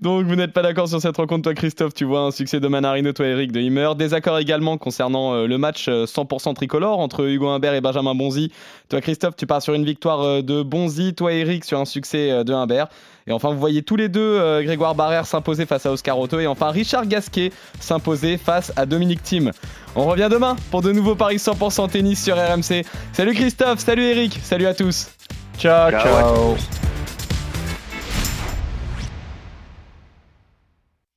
Donc 0.00 0.26
vous 0.26 0.34
n'êtes 0.34 0.52
pas 0.52 0.62
d'accord 0.62 0.88
sur 0.88 1.00
cette 1.00 1.16
rencontre, 1.16 1.42
toi 1.42 1.54
Christophe, 1.54 1.94
tu 1.94 2.04
vois 2.04 2.20
un 2.20 2.30
succès 2.30 2.58
de 2.60 2.66
Manarino, 2.68 3.12
toi 3.12 3.26
Eric 3.26 3.52
de 3.52 3.60
Himmer. 3.60 3.90
Désaccord 3.96 4.38
également 4.38 4.78
concernant 4.78 5.34
euh, 5.34 5.46
le 5.46 5.58
match 5.58 5.86
euh, 5.88 6.06
100% 6.06 6.54
tricolore 6.54 6.98
entre 6.98 7.28
Hugo 7.28 7.48
Humbert 7.48 7.74
et 7.74 7.80
Benjamin 7.80 8.14
Bonzi. 8.14 8.50
Toi 8.88 9.00
Christophe, 9.00 9.36
tu 9.36 9.46
pars 9.46 9.62
sur 9.62 9.74
une 9.74 9.84
victoire 9.84 10.20
euh, 10.22 10.42
de 10.42 10.62
Bonzi, 10.62 11.14
toi 11.14 11.32
Eric 11.32 11.64
sur 11.64 11.78
un 11.78 11.84
succès 11.84 12.30
euh, 12.30 12.44
de 12.44 12.52
Humbert. 12.52 12.88
Et 13.26 13.32
enfin 13.32 13.50
vous 13.50 13.58
voyez 13.58 13.82
tous 13.82 13.96
les 13.96 14.08
deux 14.08 14.20
euh, 14.20 14.62
Grégoire 14.62 14.94
Barrère 14.94 15.26
s'imposer 15.26 15.66
face 15.66 15.86
à 15.86 15.92
Oscar 15.92 16.18
Otto 16.18 16.40
et 16.40 16.46
enfin 16.46 16.70
Richard 16.70 17.06
Gasquet 17.06 17.52
s'imposer 17.80 18.36
face 18.36 18.72
à 18.76 18.84
Dominique 18.86 19.22
Thiem. 19.22 19.52
On 19.96 20.04
revient 20.04 20.28
demain 20.30 20.56
pour 20.70 20.82
de 20.82 20.92
nouveaux 20.92 21.14
paris 21.14 21.36
100% 21.36 21.90
tennis 21.90 22.22
sur 22.22 22.36
RMC. 22.36 22.84
Salut 23.12 23.34
Christophe, 23.34 23.78
salut 23.78 24.04
Eric, 24.04 24.38
salut 24.42 24.66
à 24.66 24.74
tous. 24.74 25.08
Ciao, 25.56 25.90
Go 25.90 25.98
ciao. 26.00 26.83